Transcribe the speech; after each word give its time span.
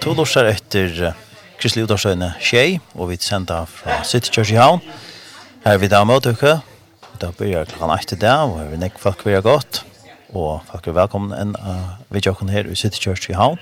to 0.00 0.14
lorsar 0.16 0.48
etter 0.48 1.12
Kristelig 1.60 1.84
Udarsøyne 1.84 2.30
Kjei, 2.40 2.78
og 2.96 3.10
vi 3.10 3.18
sender 3.20 3.66
fra 3.68 3.98
City 4.04 4.30
Church 4.32 4.54
i 4.54 4.56
Havn. 4.56 4.80
Her 5.64 5.76
er 5.76 5.80
vi 5.82 5.90
da 5.92 6.00
med 6.08 6.22
dere, 6.24 6.60
da 7.20 7.28
blir 7.36 7.66
klokken 7.68 7.92
8 7.92 8.16
der, 8.16 8.46
og 8.48 8.62
her 8.62 8.72
er 8.72 8.80
nek 8.80 8.96
folk 8.98 9.26
vi 9.26 9.36
har 9.36 9.44
gått. 9.44 9.84
og 10.30 10.60
folk 10.70 10.86
er 10.86 10.94
velkommen 10.94 11.34
enn 11.34 11.56
uh, 11.58 11.98
vi 12.14 12.20
tjokken 12.22 12.52
her 12.54 12.68
i 12.70 12.76
City 12.78 13.00
Church 13.02 13.28
i 13.28 13.34
Havn. 13.34 13.58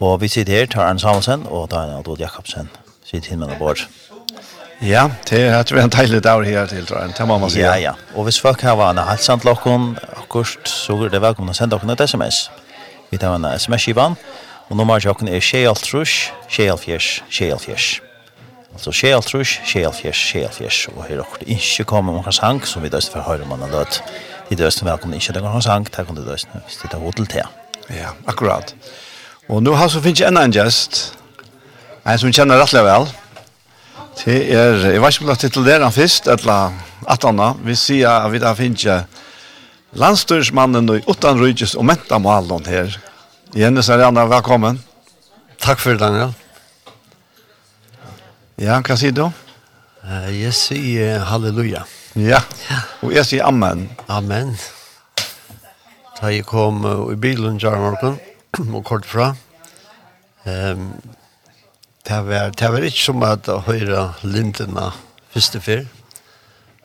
Og 0.00 0.20
vi 0.22 0.28
sitter 0.32 0.56
her, 0.56 0.66
tar 0.66 0.88
Arne 0.88 0.98
Samuelsen 0.98 1.44
og 1.46 1.68
Daniel 1.70 2.00
Adol 2.00 2.18
Jakobsen, 2.18 2.70
sitter 3.04 3.34
hinn 3.34 3.44
med 3.44 3.58
vår. 3.60 3.84
Ja, 4.80 5.10
det 5.28 5.44
er 5.46 5.62
tror 5.62 5.82
jeg 5.82 5.90
en 5.90 5.94
deilig 5.94 6.22
dag 6.24 6.44
her 6.48 6.66
til, 6.66 6.86
tror 6.88 7.04
jeg, 7.04 7.14
det 7.18 7.26
må 7.28 7.38
man 7.38 7.52
si. 7.52 7.60
Ja, 7.60 7.76
ja, 7.76 7.92
og 8.16 8.24
hvis 8.26 8.40
folk 8.40 8.64
har 8.64 8.80
vært 8.80 9.04
halsant 9.04 9.44
lokken, 9.44 9.92
akkurat, 10.16 10.64
så 10.64 10.96
er 11.04 11.12
det 11.12 11.20
velkommen 11.22 11.52
å 11.52 11.58
sende 11.58 11.76
dere 11.76 11.98
et 11.98 12.08
sms. 12.08 12.46
Vi 13.12 13.20
tar 13.20 13.36
en 13.36 13.44
sms-skivann, 13.52 14.16
06 14.16 14.49
Og 14.70 14.78
nummer 14.78 15.00
tjokken 15.02 15.26
er 15.26 15.42
Sjealtrus, 15.42 16.28
Sjealfjers, 16.46 17.24
Sjealfjers. 17.26 17.86
Altså 18.70 18.92
Sjealtrus, 18.94 19.56
Sjealfjers, 19.66 20.20
Sjealfjers. 20.28 20.84
Og 20.94 21.08
her 21.08 21.24
er 21.24 21.32
det 21.40 21.56
ikke 21.56 21.88
kommer 21.90 22.14
noen 22.14 22.36
sang 22.36 22.62
som 22.62 22.84
vi 22.84 22.92
døst 22.92 23.10
for 23.10 23.26
høyre 23.26 23.48
mann 23.50 23.64
og 23.66 23.74
død. 23.74 23.98
I 24.54 24.58
døsten 24.60 24.86
velkommen 24.86 25.18
ikke 25.18 25.34
til 25.34 25.42
noen 25.42 25.66
sang, 25.66 25.90
der 25.90 26.06
kan 26.06 26.14
du 26.14 26.22
døst 26.22 26.46
tar 26.86 27.02
hodel 27.02 27.26
til. 27.26 27.50
Ja, 27.90 28.14
akkurat. 28.30 28.70
Og 29.50 29.58
nå 29.66 29.74
har 29.74 29.90
så 29.90 29.98
finnes 30.04 30.22
jeg 30.22 30.30
enda 30.30 30.46
en 30.46 30.54
gjest, 30.54 31.16
en 32.06 32.22
som 32.22 32.30
kjenner 32.30 32.62
rettelig 32.62 32.86
vel. 32.86 33.10
Det 34.22 34.38
er, 34.54 34.78
jeg 34.94 35.02
vet 35.02 35.16
ikke 35.16 35.26
om 35.26 35.34
jeg 35.34 35.44
titulerer 35.48 35.82
han 35.82 35.98
først, 35.98 36.30
eller 36.30 36.78
at 37.10 37.26
han 37.26 37.42
da, 37.42 37.52
vi 37.66 37.74
sier 37.74 38.22
at 38.22 38.30
vi 38.30 38.38
da 38.38 38.54
finnes 38.54 38.86
landstyrsmannen 39.98 40.94
i 40.94 41.02
Utan 41.10 41.42
Rydges 41.42 41.74
og 41.74 41.90
Mentamalen 41.90 42.70
her, 42.70 43.00
Jenny 43.54 43.82
Sarjana, 43.82 44.26
velkommen. 44.30 44.78
Takk 45.58 45.80
for 45.82 45.90
det, 45.90 45.98
Daniel. 45.98 46.30
Ja, 48.62 48.76
hva 48.78 48.94
sier 48.94 49.16
du? 49.16 49.24
Uh, 50.04 50.28
jeg 50.30 50.54
sier 50.54 51.24
halleluja. 51.26 51.82
Ja, 52.14 52.44
og 53.02 53.10
jeg 53.16 53.26
sier 53.26 53.48
amen. 53.48 53.88
Amen. 54.06 54.54
Da 56.20 56.30
jeg 56.30 56.46
kom 56.46 56.84
uh, 56.86 57.10
i 57.10 57.18
bilen 57.18 57.58
i 57.58 57.74
Morgan, 57.82 58.20
og 58.60 58.84
kort 58.92 59.10
fra, 59.10 59.32
um, 60.46 60.86
det, 62.06 62.22
var, 62.30 62.54
det 62.54 62.70
var 62.70 62.86
ikke 62.86 63.02
som 63.02 63.26
at 63.26 63.50
høyre 63.66 64.12
lintene 64.22 64.92
første 65.34 65.58
fyr, 65.58 65.86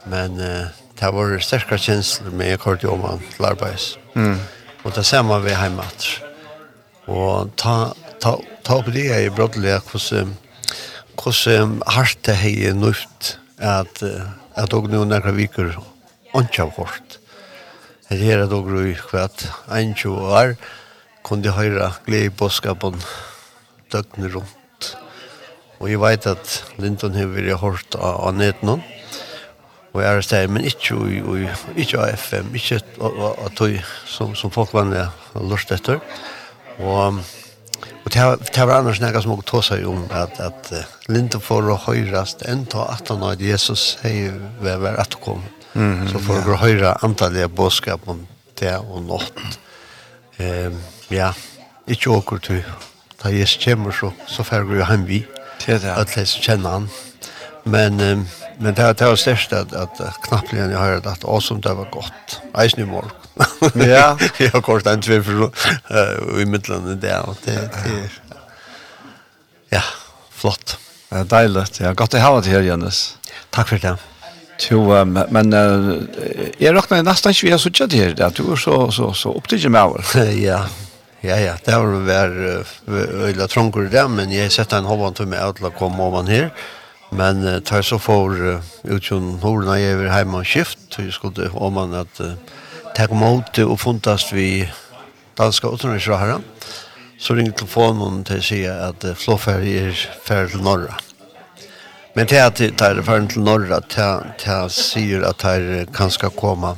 men 0.09 0.41
uh, 0.41 0.73
det 0.97 1.13
var 1.13 1.37
sterkere 1.45 1.77
kjensler 1.77 2.33
med 2.33 2.57
kort 2.57 2.81
i 2.81 2.89
åman 2.89 3.21
til 3.35 3.53
arbeids. 3.53 3.99
Mm. 4.17 4.39
Og 4.81 4.95
det 4.97 5.05
samme 5.05 5.43
vi 5.45 5.53
hjemme 5.53 5.91
og 7.11 7.51
ta, 7.59 7.93
ta, 8.21 8.35
ta 8.65 8.79
opp 8.79 8.89
det 8.93 9.05
i 9.05 9.29
brottelig 9.33 9.77
hvordan 9.91 10.33
hvordan 11.15 11.77
hardt 11.95 12.25
det 12.27 12.35
er 12.35 13.79
at 13.81 14.03
at 14.55 14.73
og 14.73 14.89
nu 14.89 15.03
nærkere 15.03 15.35
vikur 15.35 15.71
ikke 16.35 16.63
av 16.63 16.75
hårdt. 16.77 17.19
Det 18.09 18.19
her 18.19 18.43
er 18.43 18.49
dog 18.51 18.69
i 18.81 18.95
hvert 19.11 19.45
21 19.67 20.15
år 20.15 20.55
kunne 21.23 21.43
de 21.43 21.91
glede 22.05 22.25
i 22.25 22.29
døgnet 23.91 24.35
rundt. 24.35 24.97
Og 25.79 25.89
jeg 25.89 25.99
vet 25.99 26.27
at 26.27 26.63
Linton 26.77 27.15
har 27.15 27.27
vært 27.27 27.59
hårdt 27.59 27.95
av, 27.95 28.27
av 28.27 28.35
netten 28.35 28.81
og 29.95 30.01
jeg 30.03 30.11
er 30.11 30.21
stedet, 30.27 30.49
men 30.51 30.65
ikke, 30.67 30.95
og, 30.95 31.11
og, 31.31 31.75
ikke 31.79 31.99
av 32.03 32.17
FM, 32.19 32.49
ikke 32.59 32.81
av 32.99 33.51
tog 33.55 33.77
som, 34.11 34.33
som 34.35 34.51
folk 34.51 34.73
var 34.75 34.91
lurt 35.39 35.71
etter. 35.71 36.01
Og 36.79 37.23
Og 38.05 38.13
det 38.13 38.65
var 38.67 38.77
annars 38.77 38.99
nekka 39.01 39.23
som 39.23 39.33
også 39.33 39.47
tåsa 39.49 39.75
jo 39.81 39.95
om 39.95 40.03
at, 40.13 40.37
at 40.39 40.67
uh, 40.77 40.91
Linda 41.09 41.39
får 41.41 41.71
å 41.73 41.77
høyrast 41.87 42.43
enn 42.45 42.67
ta 42.69 42.85
at 42.93 43.09
han 43.09 43.25
at 43.25 43.41
Jesus 43.41 43.95
sier 43.95 44.35
ved 44.61 44.77
hver 44.83 44.99
at 45.01 45.17
kom. 45.23 45.41
Mm, 45.73 46.05
så 46.11 46.21
får 46.21 46.51
å 46.53 46.59
høyra 46.61 46.93
antallet 47.03 47.51
bådskap 47.51 48.05
om 48.11 48.21
det 48.61 48.75
og 48.77 49.01
nått. 49.07 49.57
Um, 50.37 50.77
ja, 51.09 51.31
ikke 51.89 52.13
åker 52.13 52.45
til. 52.45 52.61
Da 53.23 53.33
Jesus 53.33 53.57
kommer 53.65 53.95
så, 53.95 54.13
så 54.29 54.45
får 54.45 54.69
vi 54.69 54.85
han 54.85 55.09
vi. 55.09 55.23
Det 55.65 55.79
er 55.79 55.83
det. 55.87 55.97
At 55.97 56.13
de 56.13 56.29
kjenner 56.29 56.77
han. 56.77 56.89
Men, 57.65 57.97
um, 57.99 58.27
men 58.61 58.77
det, 58.77 58.91
det 59.01 59.09
var 59.09 59.17
størst 59.17 59.57
at, 59.57 59.73
at 59.73 60.05
knappligen 60.29 60.69
jeg 60.69 60.77
høyre 60.77 61.01
at 61.09 61.25
å 61.25 61.41
som 61.41 61.57
det 61.57 61.73
var 61.73 61.89
godt. 61.89 62.37
Eisen 62.53 62.85
i 62.85 62.91
morgen. 62.93 63.24
Ja. 63.75 64.17
Ja, 64.37 64.61
kort 64.61 64.87
en 64.87 65.01
tvivl 65.01 65.49
for 65.49 66.41
i 66.41 66.45
midtlandet 66.45 67.01
det 67.01 67.19
och 67.19 67.37
det 67.45 67.55
är 67.55 68.09
Ja, 69.69 69.81
flott. 70.31 70.77
Det 71.09 71.19
er 71.19 71.29
deilig. 71.29 71.65
Ja, 71.79 71.93
godt 71.93 72.15
å 72.15 72.21
ha 72.21 72.35
det 72.41 72.51
her, 72.53 72.63
Jens. 72.63 73.17
Tack 73.49 73.67
för 73.67 73.79
det. 73.81 73.95
Jo, 74.69 74.81
men 75.05 75.51
jeg 76.59 76.71
råkner 76.75 77.03
nesten 77.03 77.33
ikke 77.33 77.47
vi 77.47 77.51
har 77.51 77.59
suttet 77.59 77.93
her, 77.93 78.13
at 78.23 78.37
du 78.37 78.45
er 78.53 78.59
så, 78.59 78.77
så, 78.91 79.11
så 79.13 79.33
opptidlig 79.35 79.71
med 79.71 79.81
over. 79.81 80.05
Ja, 80.39 80.61
ja, 81.25 81.39
ja, 81.41 81.55
det 81.65 81.73
har 81.73 81.87
vært 82.05 82.87
øyla 82.87 83.47
trånger 83.49 83.89
det, 83.89 84.03
men 84.13 84.31
jeg 84.31 84.51
setter 84.53 84.79
en 84.79 84.89
hånd 84.89 85.17
til 85.17 85.27
meg 85.31 85.41
at 85.41 85.57
komma 85.59 85.73
komme 85.79 86.03
over 86.07 86.29
her. 86.29 86.51
Men 87.15 87.41
tar 87.65 87.81
så 87.85 87.97
for 88.01 88.33
utkjønn 88.83 89.39
hårene 89.43 89.79
jeg 89.79 89.97
er 89.97 90.11
hjemme 90.11 90.41
og 90.41 90.47
skift, 90.49 90.79
så 90.91 91.05
jeg 91.05 91.15
skulle 91.15 91.49
om 91.53 91.77
at 91.83 92.21
uh, 92.21 92.33
ta 92.95 93.03
emot 93.03 93.57
och 93.57 93.79
fundast 93.79 94.33
vi 94.33 94.71
danska 95.35 95.67
utrikesrahara 95.67 96.41
så 97.19 97.33
ringde 97.33 97.51
telefonen 97.51 98.23
till 98.23 98.43
sig 98.43 98.67
att 98.67 99.05
flåfärg 99.15 99.77
är 99.77 99.91
färd 100.23 100.49
till 100.49 100.61
norra. 100.61 100.95
Men 102.13 102.25
det 102.27 102.37
är 102.37 102.47
att 102.47 102.55
det 102.55 102.81
är 102.81 103.01
färd 103.01 103.29
till 103.29 103.41
norra 103.41 103.79
det 103.79 104.69
säger 104.69 105.21
att 105.21 105.37
det 105.37 105.87
kan 105.93 106.11
ska 106.11 106.29
komma 106.29 106.77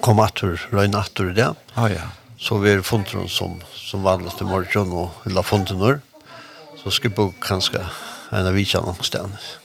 komma 0.00 0.24
att 0.24 0.42
röjna 0.70 1.04
i 1.18 1.22
det. 1.22 1.54
Ja, 1.74 1.90
ja. 1.90 2.00
Så 2.38 2.58
vi 2.58 2.70
er 2.70 2.82
funden 2.82 3.28
som, 3.28 3.60
som 3.74 4.02
vanligt 4.02 4.40
i 4.40 4.44
morgon 4.44 4.92
og 4.92 5.10
la 5.24 5.40
ha 5.40 5.42
funden 5.42 6.00
Så 6.82 6.90
skal 6.90 7.10
vi 7.16 7.32
kanske 7.40 7.78
en 8.30 8.46
av 8.46 8.52
vitsan 8.52 8.82
någonstans. 8.82 9.58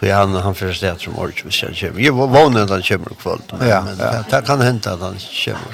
Tog 0.00 0.08
han 0.08 0.34
han 0.34 0.54
förstått 0.54 1.00
som 1.00 1.18
orch 1.18 1.42
vi 1.44 1.50
kör 1.50 1.72
kör. 1.72 1.92
Jag 1.96 2.12
vånar 2.12 2.60
att 2.62 2.70
han 2.70 2.82
kommer 2.82 3.14
kväll. 3.22 3.38
Ja, 3.68 3.84
men 3.86 3.96
det 4.30 4.42
kan 4.46 4.60
hända 4.60 4.92
att 4.92 5.00
han 5.00 5.16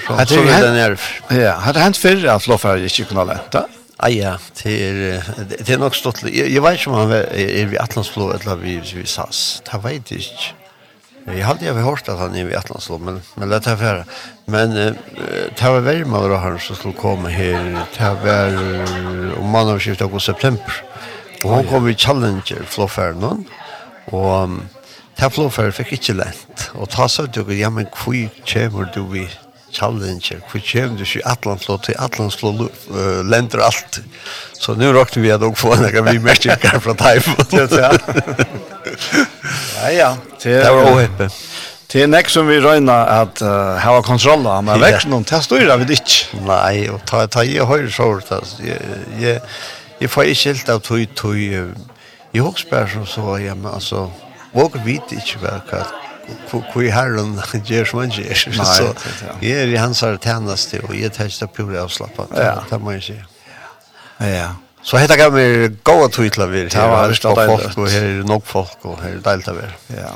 kommer. 0.06 0.26
Så 0.26 0.34
så 0.34 0.40
är 0.40 0.62
det 0.62 0.72
nerv. 0.72 1.00
Ja, 1.28 1.52
hade 1.52 1.78
hänt 1.80 1.96
förr 1.96 2.26
att 2.26 2.46
Loffar 2.46 2.76
inte 2.76 3.04
kunde 3.04 3.24
lätta. 3.24 3.66
Ja, 3.98 4.08
det 4.08 4.38
till 4.54 5.20
det 5.66 5.72
är 5.72 5.78
nog 5.78 5.96
stått. 5.96 6.22
Jag 6.22 6.62
vet 6.62 6.78
inte 6.78 6.90
om 6.90 6.96
han 6.96 7.12
är 7.12 7.66
vi 7.66 7.78
Atlantsflå 7.78 8.32
eller 8.32 8.56
vi 8.56 8.82
vi 8.94 9.06
SAS. 9.06 9.62
Det 9.72 9.78
vet 9.78 10.10
jag 10.10 10.20
inte. 10.20 11.38
Jag 11.40 11.46
hade 11.46 11.64
ju 11.64 11.72
hört 11.72 12.08
att 12.08 12.18
han 12.18 12.34
är 12.34 12.50
i 12.50 12.56
Atlantsflå 12.56 12.98
men 12.98 13.22
men 13.34 13.48
det 13.48 13.66
här 13.66 13.76
för. 13.76 14.04
Men 14.44 14.74
det 15.58 15.62
var 15.62 15.80
väl 15.80 16.04
med 16.04 16.30
då 16.30 16.36
han 16.36 16.58
så 16.58 16.74
skulle 16.74 16.94
komma 16.94 17.28
här. 17.28 17.86
Det 17.98 18.16
var 18.24 18.46
om 19.38 19.48
man 19.50 19.66
har 19.66 19.78
skiftat 19.78 20.10
på 20.10 20.20
september. 20.20 20.74
Och 21.42 21.50
hon 21.50 21.64
kom 21.64 21.88
i 21.88 21.94
Challenger, 21.94 22.62
Floffernon. 22.66 23.44
Ja 23.48 23.63
Og 24.12 24.58
det 25.18 25.30
flåfer 25.32 25.70
fikk 25.74 25.94
ikke 25.96 26.18
lent. 26.18 26.68
Og 26.74 26.90
ta 26.92 27.08
så 27.08 27.26
du, 27.30 27.44
ja, 27.54 27.70
men 27.70 27.86
hvor 27.94 28.28
kommer 28.50 28.90
du 28.94 29.02
i 29.16 29.26
challenger? 29.74 30.40
Hvor 30.50 30.62
kommer 30.72 30.98
du 30.98 31.04
i 31.04 31.22
Atlantflå 31.24 31.78
til 31.86 31.94
Atlantsflå 31.98 32.52
uh, 32.64 33.20
lenter 33.26 33.62
alt? 33.64 34.00
Så 34.58 34.74
nu 34.74 34.90
råkte 34.92 35.20
vi 35.20 35.30
at 35.34 35.42
dere 35.42 35.54
få 35.58 35.74
noen 35.78 36.10
vi 36.10 36.18
merker 36.22 36.80
fra 36.80 36.94
Taifon. 36.98 37.46
ja, 39.82 39.90
ja. 39.92 40.10
Det 40.42 40.60
var 40.64 40.90
åheppe. 40.92 41.30
Det 41.94 42.02
er 42.02 42.08
nek 42.10 42.26
som 42.26 42.48
vi 42.50 42.56
røyna 42.58 42.94
at 43.20 43.38
uh, 43.44 43.76
hava 43.78 44.00
kontrolla, 44.02 44.58
men 44.66 44.80
yeah. 44.80 44.84
vekk 44.96 45.04
noen, 45.12 45.26
det 45.30 45.38
styrer 45.46 45.78
vid 45.78 45.94
ikke. 45.94 46.40
Nei, 46.42 46.88
og 46.90 47.04
ta, 47.06 47.22
ta 47.30 47.44
jeg 47.46 47.68
høyre 47.70 47.90
så, 47.94 48.08
jeg, 48.58 48.80
jeg, 49.20 49.42
jeg 50.00 50.10
får 50.10 50.32
ikke 50.32 50.48
helt 50.50 50.72
av 50.74 50.82
tog, 50.82 51.04
tog, 51.14 51.38
Jeg 52.34 52.42
husker 52.42 52.70
bare 52.70 52.90
som 52.90 53.06
så, 53.06 53.36
ja, 53.38 53.54
men 53.54 53.70
altså, 53.70 54.08
våger 54.54 54.82
vite 54.84 55.20
ikke 55.20 55.38
hva 55.44 55.60
hva 55.68 55.84
hvor 56.72 56.86
herren 56.88 57.34
gjør 57.68 57.84
som 57.84 58.00
han 58.00 58.12
gjør. 58.14 58.34
Så 58.64 58.86
jeg 59.42 59.58
er 59.60 59.72
i 59.74 59.78
hans 59.78 60.00
her 60.00 60.16
tjeneste, 60.16 60.80
og 60.88 60.94
jeg 60.96 61.12
tar 61.12 61.28
ikke 61.28 61.50
pure 61.58 61.80
avslappet. 61.82 62.32
Ja. 62.36 62.62
Det 62.70 62.80
må 62.80 62.94
jeg 62.96 63.02
si. 63.10 63.16
Ja. 64.24 64.54
Så 64.84 64.98
hetta 65.00 65.16
gav 65.16 65.32
mir 65.32 65.70
góa 65.84 66.08
tuitla 66.12 66.46
vir. 66.48 66.68
Det 66.72 66.80
var 66.80 67.12
det 67.12 67.20
folk 67.22 67.78
og 67.78 67.88
her 67.88 68.08
er 68.08 68.24
nok 68.28 68.44
folk 68.46 68.82
og 68.84 68.98
her 69.00 69.18
er 69.18 69.22
deilt 69.24 69.48
av 69.48 69.60
vir. 69.60 69.76
Ja. 69.96 70.10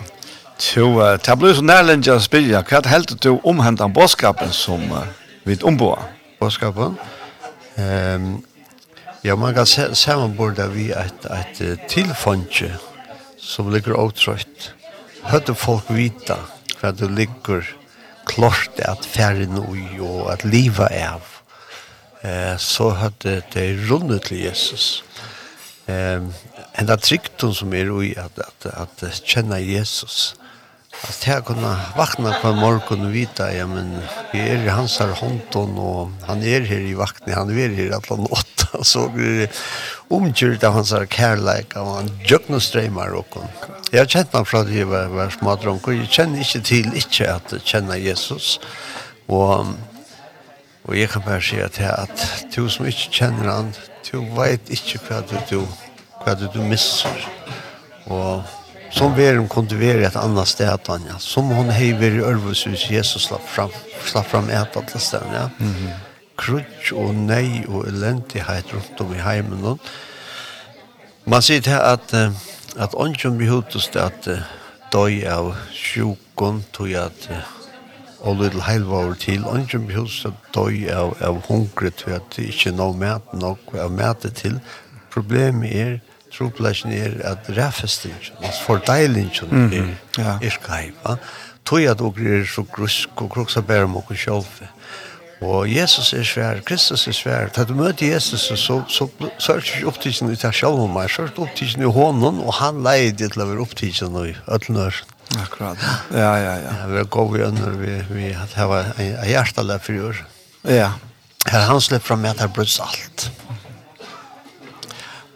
Så 0.59 0.89
det 1.25 1.39
ble 1.39 1.55
så 1.55 1.65
nærlende 1.65 2.17
å 2.17 2.21
spille. 2.21 2.65
Hva 2.69 2.83
heldt 2.89 3.15
du 3.25 3.31
omhentet 3.45 3.87
om 3.87 3.95
bådskapen 3.97 4.53
som 4.53 4.85
vi 5.45 5.57
omboer? 5.63 6.09
Bådskapen? 6.41 6.99
Ehm 7.79 8.37
Ja, 9.29 9.37
man 9.37 9.53
kan 9.55 9.67
se 9.69 9.83
samanborda 9.93 10.71
vi 10.73 10.87
et, 10.97 11.27
et 11.29 11.59
tilfondje 11.93 12.71
som 13.37 13.67
ligger 13.69 13.99
åtrøyt. 14.01 14.71
Høyde 15.29 15.53
folk 15.53 15.91
vita 15.93 16.39
hva 16.79 16.95
det 16.97 17.11
ligger 17.13 17.67
klart 18.31 18.81
at 18.89 19.05
færre 19.05 19.45
noe 19.53 19.85
og 20.01 20.31
at 20.33 20.47
livet 20.49 20.89
er 20.97 21.19
av. 21.19 21.29
Eh, 22.25 22.55
så 22.57 22.89
høyde 23.03 23.43
det 23.53 23.67
rundet 23.91 24.31
til 24.31 24.47
Jesus. 24.47 24.87
Eh, 25.93 26.25
en 26.81 26.89
av 26.89 27.05
trygten 27.05 27.53
som 27.53 27.77
er 27.77 27.93
ui 27.93 28.15
at, 28.17 28.41
at, 28.41 28.71
at, 28.73 29.05
kjenne 29.29 29.61
Jesus. 29.61 30.39
At 31.05 31.27
jeg 31.29 31.45
kunne 31.51 31.75
vakna 31.99 32.33
på 32.41 32.55
morgen 32.57 33.11
og 33.11 33.13
vita, 33.13 33.53
ja, 33.53 33.69
men 33.69 33.93
vi 34.33 34.41
er 34.41 34.65
i 34.65 34.73
hans 34.73 34.97
her 35.05 35.13
hånden, 35.21 35.77
og 35.77 36.17
han 36.31 36.41
er 36.41 36.65
her 36.65 36.89
i 36.89 36.97
vakten, 36.97 37.37
han 37.37 37.53
er 37.53 37.77
her 37.77 37.99
alle 38.01 38.25
nått 38.25 38.58
så 38.91 39.09
blir 39.13 39.43
det 39.43 39.51
omkjørt 40.15 40.65
av 40.65 40.77
hans 40.79 40.93
kærleik 41.13 41.77
av 41.77 41.91
han 41.97 42.11
jøkna 42.29 42.61
streimar 42.61 43.15
og 43.17 43.39
Jeg 43.93 44.01
har 44.01 44.09
kjent 44.09 44.35
han 44.37 44.49
fra 44.49 44.65
det 44.65 44.81
jeg 44.81 44.89
var, 44.89 45.09
var 45.13 45.33
smadrong 45.33 45.81
og 45.83 45.95
jeg 45.95 46.09
kjenner 46.13 46.45
ikke 46.45 46.65
til 46.65 46.97
ikke 46.97 47.29
at 47.35 47.55
jeg 47.57 47.67
kjenner 47.67 48.01
Jesus 48.01 48.59
og 49.29 49.77
og 50.89 50.97
jeg 50.97 51.11
kan 51.13 51.21
bare 51.21 51.43
si 51.45 51.59
at, 51.61 51.77
at 51.85 52.47
du 52.55 52.63
som 52.73 52.87
ikke 52.89 53.11
kjenner 53.13 53.51
han 53.53 53.75
du 54.09 54.23
vet 54.39 54.71
ikke 54.73 55.03
hva 55.05 55.21
du, 55.21 55.37
du 55.51 55.61
hva 56.23 56.33
du, 56.39 56.47
du 56.55 56.63
misser 56.65 57.29
og 58.09 58.47
som 58.89 59.13
verum 59.13 59.51
kunde 59.53 59.77
være 59.77 60.07
et 60.09 60.17
annet 60.17 60.49
sted 60.49 60.71
Tanja. 60.87 61.19
som 61.21 61.51
hon 61.53 61.69
heiver 61.71 62.17
i 62.17 62.25
Ørvus 62.25 62.65
Jesus 62.89 63.29
slapp 63.29 63.45
fram, 63.45 63.73
slapp 64.09 64.31
fram 64.31 64.49
et 64.49 64.77
annet 64.81 65.01
sted 65.03 65.33
ja. 65.33 65.49
Mm 65.59 65.75
-hmm 65.75 66.08
krutsk 66.39 66.93
og 66.95 67.15
nei 67.15 67.65
og 67.69 67.89
elendighet 67.91 68.73
rundt 68.75 69.01
om 69.05 69.13
i 69.15 69.23
heimen. 69.23 69.79
Man 71.29 71.45
sier 71.45 71.61
til 71.61 71.77
at, 71.77 72.15
at 72.79 72.95
ånden 72.97 73.39
blir 73.39 73.51
hodet 73.53 73.97
at 73.97 74.29
døy 74.93 75.23
av 75.29 75.53
sjukon 75.75 76.65
tog 76.73 76.95
at 76.97 77.31
og 78.27 78.41
little 78.41 78.65
helvor 78.67 79.15
til 79.15 79.45
ånden 79.47 79.87
blir 79.87 80.01
hodet 80.03 80.33
at 80.33 80.53
døy 80.55 80.89
av, 80.91 81.15
av 81.23 81.43
hungre 81.47 81.91
tog 81.95 82.17
at 82.17 82.37
det 82.37 82.49
ikke 82.53 82.73
er 82.73 82.79
noe 82.79 82.97
mat 82.99 83.35
nok 83.35 83.75
av 83.79 83.93
mat 83.95 84.27
til. 84.39 84.59
Problemet 85.13 85.75
er 85.75 85.99
troplasjen 86.35 86.93
er 86.93 87.15
at 87.25 87.49
ræfestingen, 87.57 88.35
altså 88.43 88.63
fordeilingen 88.65 89.49
mm 89.51 89.71
-hmm. 89.71 89.95
er, 90.19 90.39
er 90.43 90.51
skaipa. 90.51 91.17
Tog 91.65 91.83
at 91.83 91.99
dere 91.99 92.41
er 92.41 92.45
så 92.47 92.63
grusk 92.63 93.23
og 93.23 93.31
kroksa 93.31 93.61
bære 93.61 93.85
om 93.85 93.93
dere 93.95 94.17
sjølve. 94.17 94.69
Og 95.41 95.69
Jesus 95.71 96.13
er 96.17 96.25
svær, 96.27 96.63
Kristus 96.67 97.07
er 97.07 97.15
svær. 97.15 97.53
Da 97.55 97.63
du 97.65 97.75
møter 97.79 98.11
Jesus, 98.11 98.49
så, 98.59 98.81
så, 98.91 99.07
så 99.39 99.55
er 99.55 99.63
ikke 99.63 99.87
opptidsen 99.87 100.33
i 100.33 100.39
deg 100.39 100.57
selv 100.57 100.83
om 100.83 100.97
meg, 100.97 101.13
så 101.15 101.29
er 101.29 101.39
opptidsen 101.39 101.85
i 101.87 101.93
hånden, 101.95 102.41
og 102.43 102.57
han 102.59 102.83
leier 102.83 103.15
det 103.15 103.31
til 103.35 103.45
å 103.45 103.51
være 103.53 103.63
opptidsen 103.63 104.19
i 104.25 104.35
ødelnør. 104.51 104.99
Akkurat. 105.39 105.79
Ja, 106.11 106.33
ja, 106.41 106.55
ja. 106.57 106.73
ja 106.81 106.89
vi 106.91 107.05
går 107.05 107.31
vi 107.35 107.45
under, 107.47 107.77
vi, 107.79 107.95
vi 108.11 108.33
har 108.33 108.75
en 108.97 109.29
hjertelig 109.29 109.79
for. 109.85 110.25
Ja. 110.67 110.93
Her 111.49 111.69
han 111.69 111.81
slipper 111.81 112.11
fram 112.11 112.25
med 112.25 112.35
at 112.35 112.43
det 112.43 112.53
brøds 112.57 112.81
alt. 112.83 113.29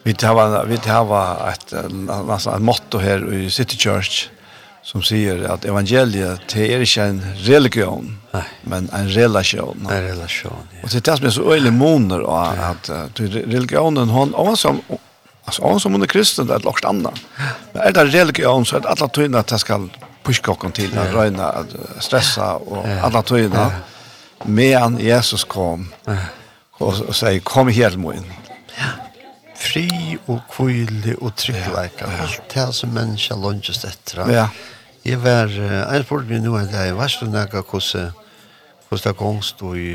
Vi 0.03 0.13
tar, 0.19 0.35
vi 0.67 0.77
tar 0.83 1.07
et, 1.47 1.73
et, 1.79 2.47
et 2.51 2.61
motto 2.61 2.99
her 2.99 3.23
i 3.31 3.49
City 3.49 3.79
Church, 3.79 4.27
som 4.83 5.03
säger 5.03 5.43
att 5.43 5.65
evangeliet 5.65 6.41
det 6.53 6.73
är 6.73 6.79
inte 6.79 7.01
en 7.01 7.35
religion 7.35 8.17
Nej. 8.31 8.43
men 8.61 8.89
en 8.93 9.09
relation. 9.09 9.87
En 9.91 10.03
relation. 10.03 10.53
Ja. 10.71 10.77
Och 10.83 10.89
det 10.89 11.07
är 11.07 11.11
det 11.11 11.17
som 11.17 11.25
är 11.25 11.29
så 11.29 11.51
öjlig 11.53 11.73
moner 11.73 12.21
och 12.21 12.47
att, 12.47 12.89
att 12.89 13.19
religionen 13.19 14.09
hon 14.09 14.57
som 14.57 14.81
alltså 15.45 15.79
som 15.79 15.93
under 15.93 16.07
kristen 16.07 16.47
det 16.47 16.53
är 16.53 16.59
lagt 16.59 16.85
annan. 16.85 17.13
Men 17.71 17.81
är 17.81 17.91
det 17.91 18.05
religion 18.05 18.65
så 18.65 18.77
att 18.77 18.85
alla 18.85 19.07
tyna 19.07 19.39
att 19.39 19.47
det 19.47 19.59
ska 19.59 19.87
pushka 20.23 20.51
och 20.51 20.73
till 20.73 20.97
att 20.97 21.13
röjna 21.13 21.49
att 21.49 21.67
stressa 21.99 22.55
och 22.55 22.87
alla 22.87 23.21
tyna 23.21 23.71
medan 24.43 24.97
Jesus 24.97 25.43
kom 25.43 25.93
och, 26.71 27.01
och 27.07 27.15
säger 27.15 27.39
kom 27.39 27.67
helt 27.67 27.97
mot. 27.97 28.15
Ja 28.75 28.83
fri 29.63 30.17
og 30.27 30.41
kvile 30.51 31.15
og 31.21 31.35
tryggleik 31.39 32.01
ja, 32.01 32.09
ja. 32.09 32.25
alt 32.25 32.53
det 32.53 32.67
som 32.75 32.93
menneska 32.95 33.37
lunges 33.39 33.83
etter 33.87 34.23
ja. 34.31 34.47
jeg 35.05 35.21
var 35.23 35.51
jeg 35.53 36.05
spurte 36.05 36.29
meg 36.29 36.43
nå 36.43 36.57
en 36.59 36.71
dag 36.71 36.93
hva 36.97 37.07
er 37.07 37.17
det 37.21 37.31
nægge 37.33 37.63
hvordan 37.69 38.11
hvordan 38.87 39.03
det 39.07 39.17
gongst 39.19 39.63
og 39.65 39.77
i 39.79 39.93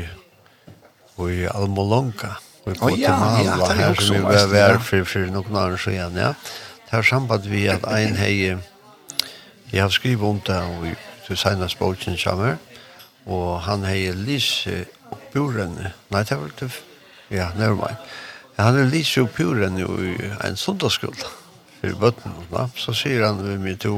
og 1.19 1.33
i 1.33 1.43
Almolonga 1.51 2.35
og 2.65 2.71
i 2.71 2.77
Guatemala 2.79 3.39
oh, 3.39 3.45
ja, 3.45 3.57
ja, 3.59 3.75
her 3.81 4.01
som 4.01 4.15
vi 4.15 4.23
var 4.23 4.47
vær 4.51 4.79
for, 4.79 5.05
for 5.07 5.31
noen 5.33 5.61
år 5.63 5.77
siden 5.81 6.17
ja. 6.19 6.33
det 6.33 6.95
har 6.95 7.05
samband 7.05 7.47
vi 7.51 7.67
at 7.71 7.85
en 7.93 8.17
hei 8.19 8.55
jeg 9.69 9.83
har 9.83 9.93
skrivet 9.93 10.25
om 10.25 10.41
det 10.47 10.57
og 10.57 10.83
vi 10.87 10.95
til 11.27 11.37
senest 11.37 11.77
boken 11.79 12.17
kommer 12.23 12.57
og 13.29 13.61
han 13.67 13.85
hei 13.85 14.09
lise 14.15 14.85
oppbjørende 15.11 15.93
nei 16.09 16.23
det 16.25 16.39
var 16.41 16.57
det 16.61 16.71
ja, 17.29 17.51
nevermind 17.57 17.99
han 18.59 18.79
er 18.79 18.89
litt 18.91 19.07
så 19.07 19.25
pure 19.31 19.67
enn 19.69 19.79
i 19.79 19.85
en 20.45 20.57
sundagsskuld 20.59 21.21
for 21.79 21.95
bøtten, 22.01 22.35
da. 22.51 22.67
Så 22.75 22.93
sier 22.97 23.23
han 23.27 23.39
ved 23.43 23.61
meg 23.63 23.79
til, 23.83 23.95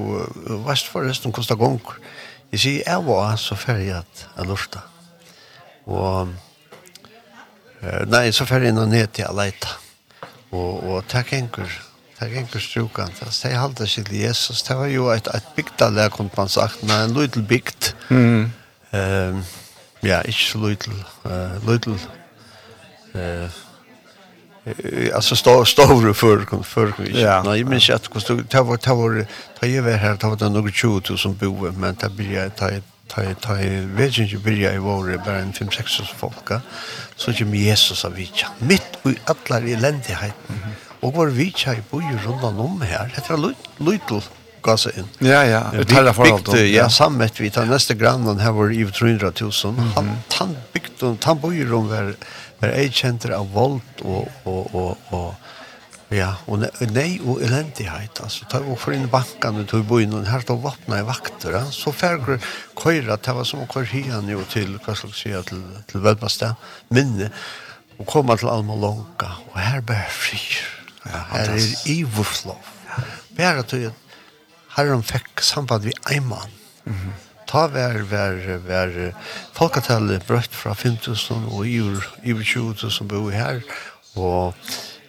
vest 0.67 0.91
forresten 0.91 1.33
kostar 1.33 1.57
gong. 1.57 1.81
Jeg 2.51 2.59
sier, 2.59 2.81
jeg 2.85 3.05
var 3.07 3.37
så 3.41 3.57
ferdig 3.57 3.93
at 3.95 4.25
jeg 4.35 4.49
lurte. 4.49 4.81
Og, 5.89 6.33
nei, 8.11 8.27
så 8.35 8.45
ferdig 8.45 8.73
nå 8.75 8.85
ned 8.89 9.09
til 9.15 9.25
jeg 9.25 9.37
leita. 9.37 9.71
Og, 10.51 10.83
og 10.83 11.07
takk 11.09 11.31
enker, 11.37 11.73
takk 12.19 12.35
enker 12.43 12.61
strukan. 12.61 13.13
Så 13.17 13.49
er 13.49 13.57
halte 13.61 13.87
seg 13.89 14.09
til 14.09 14.21
Jesus. 14.25 14.61
Det 14.67 14.77
var 14.77 14.91
jo 14.91 15.09
et, 15.15 15.31
et 15.31 15.51
bygdalle, 15.55 16.09
kunne 16.13 16.33
man 16.37 16.51
sagt, 16.51 16.83
men 16.83 17.07
en 17.07 17.15
lydel 17.15 17.47
bygd. 17.47 17.93
Mm. 18.11 18.51
Um, 18.91 19.43
ja, 20.03 20.19
ikke 20.27 20.43
så 20.43 20.59
lydel, 20.59 21.03
uh, 21.23 21.55
lydel, 21.63 21.95
uh, 23.15 23.61
alltså 25.13 25.35
står 25.35 25.65
står 25.65 26.13
för 26.13 26.63
för 26.63 26.93
ja. 27.19 27.43
nej 27.43 27.63
men 27.63 27.79
jag 27.81 27.95
att 27.95 28.07
kost 28.07 28.31
ta 28.49 28.63
var 28.63 28.77
ta 28.77 28.95
var 28.95 29.25
ta 29.59 29.65
ju 29.65 29.81
var 29.81 29.91
här 29.91 30.15
ta 30.15 30.29
var 30.29 30.49
några 30.49 30.71
20 30.71 31.17
som 31.17 31.35
bo 31.35 31.71
men 31.71 31.95
ta 31.95 32.09
blir 32.09 32.33
jag 32.33 32.55
ta 32.55 32.69
ta 33.07 33.21
ta 33.33 33.53
vet 33.97 34.17
ju 34.17 34.37
blir 34.37 34.61
jag 34.61 34.79
vår 34.79 35.21
bara 35.25 35.37
en 35.37 35.53
5 35.53 35.71
6 35.71 35.91
så 35.91 36.03
folk 36.03 36.63
så 37.15 37.31
ju 37.31 37.57
Jesus 37.57 38.05
av 38.05 38.13
vich 38.13 38.45
mitt 38.59 38.97
i 39.05 39.15
alla 39.25 39.59
eländighet 39.59 40.35
och 40.99 41.13
var 41.13 41.27
vi 41.27 41.47
i 41.47 41.81
bo 41.89 42.01
ju 42.01 42.17
runt 42.17 42.43
om 42.43 42.81
här 42.81 43.13
det 43.15 43.33
är 43.33 43.53
lite 43.77 44.21
gasa 44.61 44.89
in. 44.89 45.07
Ja, 45.19 45.45
ja. 45.45 45.63
Vi 45.73 45.85
tar 45.85 46.13
för 46.13 46.23
allt. 46.23 46.59
Ja, 46.59 46.89
sammet 46.89 47.39
vi 47.39 47.49
tar 47.49 47.65
nästa 47.65 47.93
grannen 47.93 48.39
här 48.39 48.51
var 48.51 48.71
i 48.71 48.91
300 48.91 49.31
000. 49.41 49.51
Han, 49.95 50.11
han 50.31 50.57
bygde, 50.73 51.17
han 51.23 51.39
bor 51.39 51.53
i 51.53 51.65
rom 51.65 52.13
Men 52.61 52.75
jeg 52.77 52.93
kjente 52.93 53.33
av 53.35 53.49
vold 53.53 53.81
og, 54.05 54.27
og, 54.45 54.75
og, 54.77 55.13
og 55.17 55.51
ja, 56.11 56.33
og 56.51 56.59
nei 56.91 57.15
og 57.23 57.39
elendighet. 57.45 58.19
Altså, 58.19 58.45
ta 58.51 58.59
og 58.59 58.75
for 58.79 58.93
inn 58.93 59.07
banken 59.07 59.39
bankene 59.39 59.67
til 59.69 59.85
byen, 59.87 60.17
og 60.17 60.27
her 60.27 60.43
stod 60.43 60.59
vapna 60.63 60.99
i 60.99 61.07
vakter. 61.07 61.55
Ja. 61.55 61.63
Så 61.71 61.93
færger 61.95 62.41
køyre, 62.77 63.15
det 63.15 63.35
var 63.37 63.47
som 63.47 63.63
å 63.63 63.69
køyre 63.71 63.89
hien 63.93 64.29
jo 64.29 64.43
til, 64.51 64.75
hva 64.83 64.95
skal 64.97 65.13
jeg 65.13 65.21
si, 65.21 65.33
til, 65.53 65.63
til 65.87 66.03
velbastet 66.03 66.91
minne, 66.91 67.31
og 67.97 68.05
komme 68.11 68.35
til 68.37 68.51
Alma 68.51 68.75
Longa, 68.75 69.31
og 69.53 69.57
her 69.61 69.81
ble 69.87 69.97
jeg 70.01 70.15
fri. 70.17 70.43
Ja, 71.07 71.23
her 71.31 71.55
er 71.55 71.89
iverflov. 71.89 72.71
Bare 73.37 73.63
til 73.65 73.87
at 73.89 74.15
herren 74.75 75.01
fikk 75.07 75.41
samband 75.41 75.87
vi 75.87 75.95
en 76.11 76.27
mann. 76.27 76.57
Mm 76.83 76.93
-hmm 76.93 77.30
ta 77.51 77.65
vær 77.67 77.97
vær 78.07 78.37
vær 78.63 78.93
folketallet 79.57 80.23
brøtt 80.27 80.55
fra 80.55 80.71
5000 80.77 81.49
og 81.51 81.67
i 81.67 82.33
20 82.33 82.91
som 82.91 83.09
bor 83.11 83.27
her 83.35 83.59
og 84.15 84.55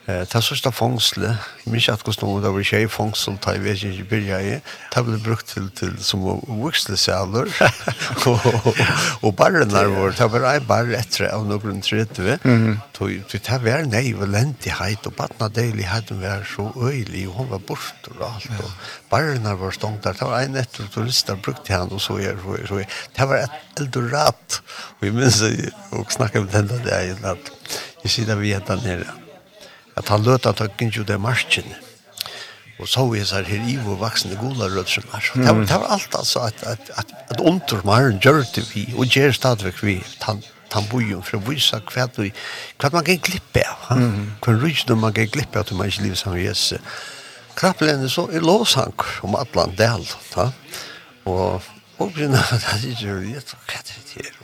Det 0.02 0.34
er 0.34 0.42
sørste 0.42 0.72
fangsle, 0.74 1.28
mye 1.70 1.92
at 1.92 2.00
hvordan 2.02 2.40
det 2.42 2.50
var 2.50 2.64
tjej 2.66 2.88
fangsel, 2.90 3.36
det 3.38 3.52
er 3.54 3.68
ikke 3.70 3.90
ikke 3.92 4.06
byrja 4.10 4.38
i, 4.42 4.56
det 4.90 5.02
ble 5.06 5.18
brukt 5.22 5.46
til, 5.46 5.68
til 5.78 5.92
som 6.02 6.24
vuxlesaler, 6.48 7.46
og, 8.32 8.48
og 9.22 9.30
barrenar 9.38 9.86
vår, 9.94 10.16
det 10.18 10.28
var 10.34 10.48
ei 10.50 10.64
barre 10.66 10.98
etter 10.98 11.28
av 11.30 11.46
noen 11.46 11.78
tredje, 11.86 12.34
det 12.34 13.60
var 13.62 13.86
nei 13.92 14.02
valentighet, 14.18 15.06
og 15.06 15.16
badna 15.20 15.52
hun 15.70 16.20
var 16.24 16.42
så 16.50 16.66
øylig, 16.82 17.28
og 17.28 17.38
hun 17.38 17.50
var 17.54 17.62
bort 17.70 18.10
og 18.10 18.26
alt, 18.26 18.50
og 18.58 18.74
barrenar 19.14 19.62
vår 19.62 19.78
stånd 19.78 20.02
der, 20.02 20.18
det 20.18 20.26
var 20.34 20.42
en 20.42 20.58
etter 20.64 20.90
turister 20.90 21.38
brukt 21.38 21.62
til 21.68 21.78
han, 21.78 21.94
og 21.94 22.02
så 22.02 22.18
er, 22.18 22.34
så 22.42 22.58
er, 22.58 22.66
så 22.66 22.82
er, 22.82 23.00
det 23.14 23.30
var 23.30 23.46
et 23.46 23.86
eldorat, 23.86 24.62
og 24.98 25.06
jeg 25.06 25.14
minns, 25.14 25.42
og 25.94 26.10
snakket 26.10 26.42
om 26.42 26.54
denne 26.58 26.82
dagen, 26.90 27.22
at 27.22 27.58
jeg 28.02 28.16
sier 28.16 28.32
det 28.34 28.42
vi 28.42 28.50
heter 28.50 28.82
nere, 28.82 29.21
at 29.96 30.08
han 30.08 30.22
løt 30.26 30.46
at 30.46 30.62
han 30.62 30.92
jo 30.94 31.02
det 31.06 31.18
marsjen. 31.20 31.68
Og 32.80 32.88
så 32.88 33.04
vi 33.06 33.20
så 33.24 33.42
her 33.46 33.66
i 33.68 33.76
vår 33.78 33.98
voksne 34.00 34.36
gula 34.40 34.66
rødsen 34.72 35.04
var. 35.12 35.22
Mm. 35.34 35.44
Det, 35.44 35.54
var, 35.54 35.66
det 35.70 35.80
var 35.82 35.92
alt 35.96 36.14
altså 36.18 36.40
at, 36.48 36.62
at, 36.66 36.90
at, 36.98 37.12
at 37.30 37.40
ontor 37.40 37.84
maren 37.86 38.18
gjør 38.18 38.42
det 38.54 38.64
vi, 38.74 38.88
og 38.96 39.06
gjør 39.06 39.32
stadigvæk 39.32 39.82
vi, 39.82 39.98
han, 40.22 40.42
han 40.72 40.88
bor 40.90 41.22
for 41.22 41.38
å 41.38 41.44
vise 41.50 41.78
hva, 41.92 42.08
du, 42.16 42.24
hva 42.80 42.90
man 42.96 43.06
kan 43.06 43.20
glippe 43.22 43.62
av. 43.62 43.84
Han, 43.92 44.02
mm. 44.02 44.32
Hva 44.42 44.56
rydde 44.64 44.96
man 44.98 45.14
kan 45.14 45.30
glippe 45.30 45.60
av 45.60 45.68
til 45.68 45.78
man 45.78 45.92
ikke 45.92 46.08
livet 46.08 46.22
som 46.24 46.34
Jesus. 46.38 46.98
Krapplene 47.54 48.08
så 48.10 48.26
er 48.32 48.42
låsank 48.42 49.04
om 49.22 49.36
Atlant 49.36 49.76
del. 49.78 50.08
Ta? 50.32 50.50
Og 51.28 51.62
Og 52.02 52.10
grunn 52.16 52.34
av 52.34 52.48
det, 52.50 52.78
det 52.82 52.94
er 52.98 53.10
jo 53.12 53.18
litt, 53.22 53.52
hva 53.52 53.78
er 53.78 53.84
det 53.86 54.24
her? 54.24 54.41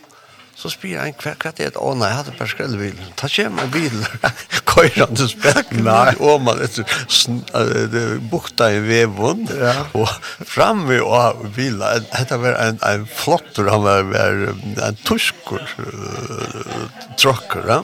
Så 0.58 0.72
spyr 0.72 0.98
han 0.98 1.14
hva 1.22 1.36
hva 1.38 1.52
det 1.54 1.68
er. 1.68 1.76
Å 1.78 1.92
nei, 1.94 2.08
jeg 2.10 2.18
hadde 2.18 2.32
bare 2.34 2.50
skrelle 2.50 2.78
bil. 2.80 3.02
Ta 3.18 3.28
kjem 3.30 3.60
en 3.62 3.70
bil. 3.70 4.00
køyre 4.72 5.04
han 5.04 5.18
til 5.18 5.30
spekken. 5.30 5.84
Nei. 5.86 6.16
Og 6.18 6.42
man 6.42 6.58
etter 6.64 8.18
bukta 8.32 8.72
i 8.74 8.80
vevun. 8.82 9.46
Ja. 9.54 9.74
Og 9.94 10.10
framme 10.42 10.98
av 10.98 11.44
bilen, 11.54 12.08
Dette 12.10 12.40
var 12.42 12.58
en, 12.64 12.82
en 12.90 13.06
flottur. 13.06 13.70
Han 13.70 13.86
var, 13.86 14.02
var 14.10 14.88
en 14.88 14.98
tuskur. 15.06 15.62
Uh, 15.78 16.86
Trokker. 17.18 17.64
Ja. 17.70 17.82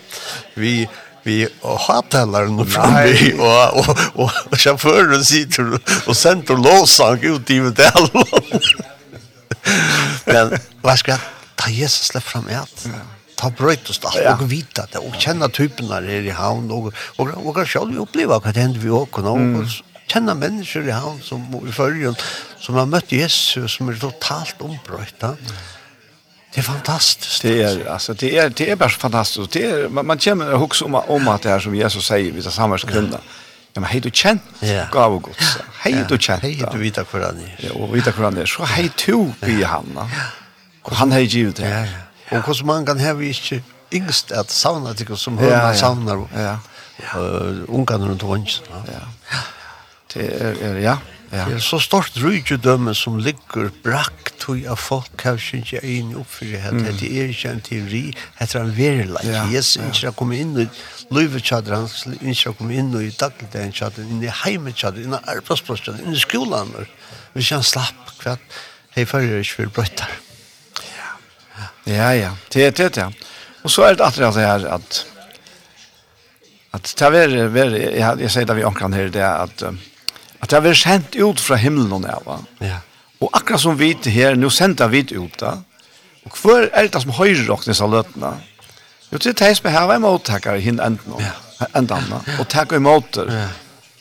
Vi 0.58 0.76
vi 1.24 1.48
hatellar 1.62 2.46
nu 2.52 2.66
framme 2.66 3.32
och 3.38 3.78
och 3.78 3.96
och, 4.14 4.30
och 4.50 4.58
chauffören 4.60 5.24
sitter 5.24 5.80
och 6.06 6.16
sen 6.16 6.42
då 6.46 6.54
låsar 6.54 7.18
ut 7.24 7.50
i 7.50 7.58
det 7.58 7.92
Men 10.24 10.58
vad 10.82 10.98
ska 10.98 11.16
ta 11.54 11.70
Jesus 11.70 12.06
släpp 12.06 12.22
fram 12.24 12.48
ät. 12.48 12.86
Ta 13.36 13.50
bröt 13.50 13.88
och 13.88 13.94
stå 13.94 14.08
och 14.40 14.52
vita 14.52 14.86
det 14.92 14.98
och 14.98 15.14
känna 15.18 15.48
typen 15.48 15.88
där 15.88 16.10
i 16.10 16.30
havn 16.30 16.70
och 16.70 16.94
och 17.16 17.46
och 17.46 17.54
kanske 17.54 17.78
själv 17.78 17.98
uppleva 17.98 18.38
vad 18.38 18.56
händer 18.56 18.80
vi 18.80 18.88
och 18.88 19.18
och 19.18 19.66
känna 20.06 20.34
människor 20.34 20.88
i 20.88 20.90
havn 20.90 21.20
som 21.22 21.68
i 21.68 21.72
förrjun 21.72 22.16
som 22.58 22.74
har 22.74 22.86
mött 22.86 23.12
Jesus 23.12 23.76
som 23.76 23.88
är 23.88 23.94
totalt 23.94 24.54
ombrötta. 24.58 25.36
Det 26.54 26.60
är 26.60 26.62
fantastiskt. 26.62 27.42
Det 27.42 27.62
är 27.62 27.86
alltså 27.86 28.14
det 28.14 28.38
är 28.38 28.48
det 28.48 28.70
är 28.70 28.76
bara 28.76 28.88
fantastiskt. 28.88 29.50
Det 29.50 29.64
är 29.64 29.88
man, 29.88 30.06
man 30.06 30.18
känner 30.18 30.54
också 30.54 30.84
om 30.84 30.94
om 30.94 31.28
att 31.28 31.42
det 31.42 31.48
här 31.48 31.60
som 31.60 31.74
Jesus 31.74 32.06
säger 32.06 32.32
vid 32.32 32.44
samma 32.44 32.76
grunda. 32.76 33.20
Ja, 33.72 33.80
men 33.80 33.90
hej 33.90 34.00
du 34.00 34.10
känt 34.10 34.42
gav 34.92 35.14
och 35.14 35.22
gott. 35.22 35.36
Hej 35.78 36.04
du 36.08 36.18
känt. 36.18 36.42
Hej 36.42 36.64
du 36.72 36.78
vita 36.78 37.04
för 37.04 37.20
han. 37.20 37.48
Ja, 37.58 37.72
och 37.72 37.96
vita 37.96 38.10
hur 38.10 38.24
han 38.24 38.36
är. 38.36 38.46
Så 38.46 38.64
hej 38.64 38.90
du 39.06 39.32
bi 39.40 39.62
Hanna. 39.62 40.10
Ja. 40.16 40.43
Och 40.84 40.96
han 40.96 41.12
har 41.12 41.20
givet 41.20 41.56
det. 41.56 41.68
Ja, 41.68 41.84
ja. 42.30 42.36
Og 42.36 42.42
hvordan 42.42 42.66
man 42.66 42.86
kan 42.86 43.00
ha 43.00 43.12
vi 43.12 43.28
inte 43.28 43.62
yngst 43.92 44.32
at 44.32 44.52
sauna 44.52 44.92
det 44.92 45.18
som 45.18 45.38
hör 45.38 45.62
man 45.62 45.76
savner 45.76 46.28
Ja. 46.34 46.58
Eh 47.14 47.64
ungar 47.68 47.98
runt 47.98 48.22
omkring. 48.22 48.48
Ja. 48.70 48.92
ja. 48.92 49.38
Det 50.14 50.42
er, 50.42 50.54
er, 50.60 50.78
ja. 50.78 50.96
Ja. 51.32 51.44
Det 51.44 51.54
er 51.54 51.58
så 51.58 51.78
stort 51.78 52.12
rydgjødømme 52.22 52.94
som 52.94 53.18
ligger 53.18 53.70
brakt 53.84 54.34
tog 54.38 54.66
av 54.66 54.76
folk 54.76 55.22
har 55.22 55.40
ikke 55.54 55.76
är 55.76 55.98
inne 55.98 56.16
upp 56.16 56.30
för 56.30 56.44
det 56.44 56.58
här. 56.58 56.72
Det 56.72 57.20
är 57.20 57.26
inte 57.26 57.48
en 57.48 57.60
teori, 57.60 58.14
det 58.38 58.54
är 58.54 58.60
en 58.60 58.76
verlag. 58.76 59.24
Ja. 59.24 59.46
Jesus 59.50 59.76
inte 59.76 60.06
har 60.06 60.12
kommit 60.12 60.40
inn 60.40 60.58
i 60.58 60.68
livet 61.10 61.44
tjadr, 61.44 61.72
han 61.72 61.88
inte 62.20 62.48
har 62.48 62.52
kommit 62.52 62.78
inn 62.78 62.94
i 63.00 63.10
dagligdagen 63.10 63.72
tjadr, 63.72 64.00
in 64.00 64.22
i 64.22 64.26
heimet 64.26 64.76
tjadr, 64.76 65.00
in 65.00 65.14
i 65.14 65.18
arbetsplatsen, 65.26 65.98
inn 66.06 66.14
i 66.14 66.18
skolen. 66.18 66.70
Hvis 67.32 67.50
han 67.50 67.62
slapp 67.62 68.14
hva? 68.22 68.36
Hei, 68.94 69.04
förr 69.06 69.40
ikke 69.40 69.54
for 69.54 69.66
brøttar. 69.66 70.06
bröttar. 70.06 70.23
Ja, 71.84 72.14
ja. 72.14 72.36
Det 72.48 72.64
är 72.64 72.70
det, 72.70 72.96
ja. 72.96 73.12
Och 73.62 73.70
så 73.70 73.82
är 73.82 73.94
det 73.94 74.04
att 74.04 74.14
det 74.14 74.40
här 74.40 74.66
att 74.66 75.06
att 76.70 76.96
det 76.96 77.10
ver 77.10 77.46
ver 77.46 77.98
jag 77.98 78.22
jag 78.22 78.30
säger 78.30 78.46
det 78.46 78.54
vi 78.54 78.64
omkring 78.64 78.92
här 78.92 79.08
det 79.08 79.20
är 79.20 79.38
att 79.44 79.62
att 80.38 80.48
det 80.48 80.56
är 80.56 80.74
sent 80.74 81.14
ut 81.14 81.40
från 81.40 81.58
himlen 81.58 81.92
och 81.92 82.00
där 82.00 82.18
va. 82.24 82.38
Ja. 82.58 82.76
Och 83.18 83.30
akkurat 83.36 83.60
som 83.60 83.76
vi 83.76 83.96
det 84.02 84.10
här 84.10 84.34
nu 84.34 84.50
sända 84.50 84.88
vi 84.88 84.98
ut 84.98 85.38
där. 85.38 85.58
Och 86.24 86.38
för 86.38 86.70
är 86.72 86.88
det 86.88 87.00
som 87.00 87.10
höjer 87.10 87.46
dock 87.46 87.64
dessa 87.64 87.86
lötna. 87.86 88.36
Jo 89.10 89.18
det 89.18 89.40
är 89.40 89.62
det 89.62 89.70
här 89.70 89.86
var 89.86 89.98
mottagare 89.98 90.58
hin 90.58 90.80
änden. 90.80 91.14
Ja. 91.18 91.66
Änden 91.72 92.14
och 92.40 92.48
tacka 92.48 92.76
emot 92.76 93.12
det. 93.12 93.34
Ja. 93.34 93.48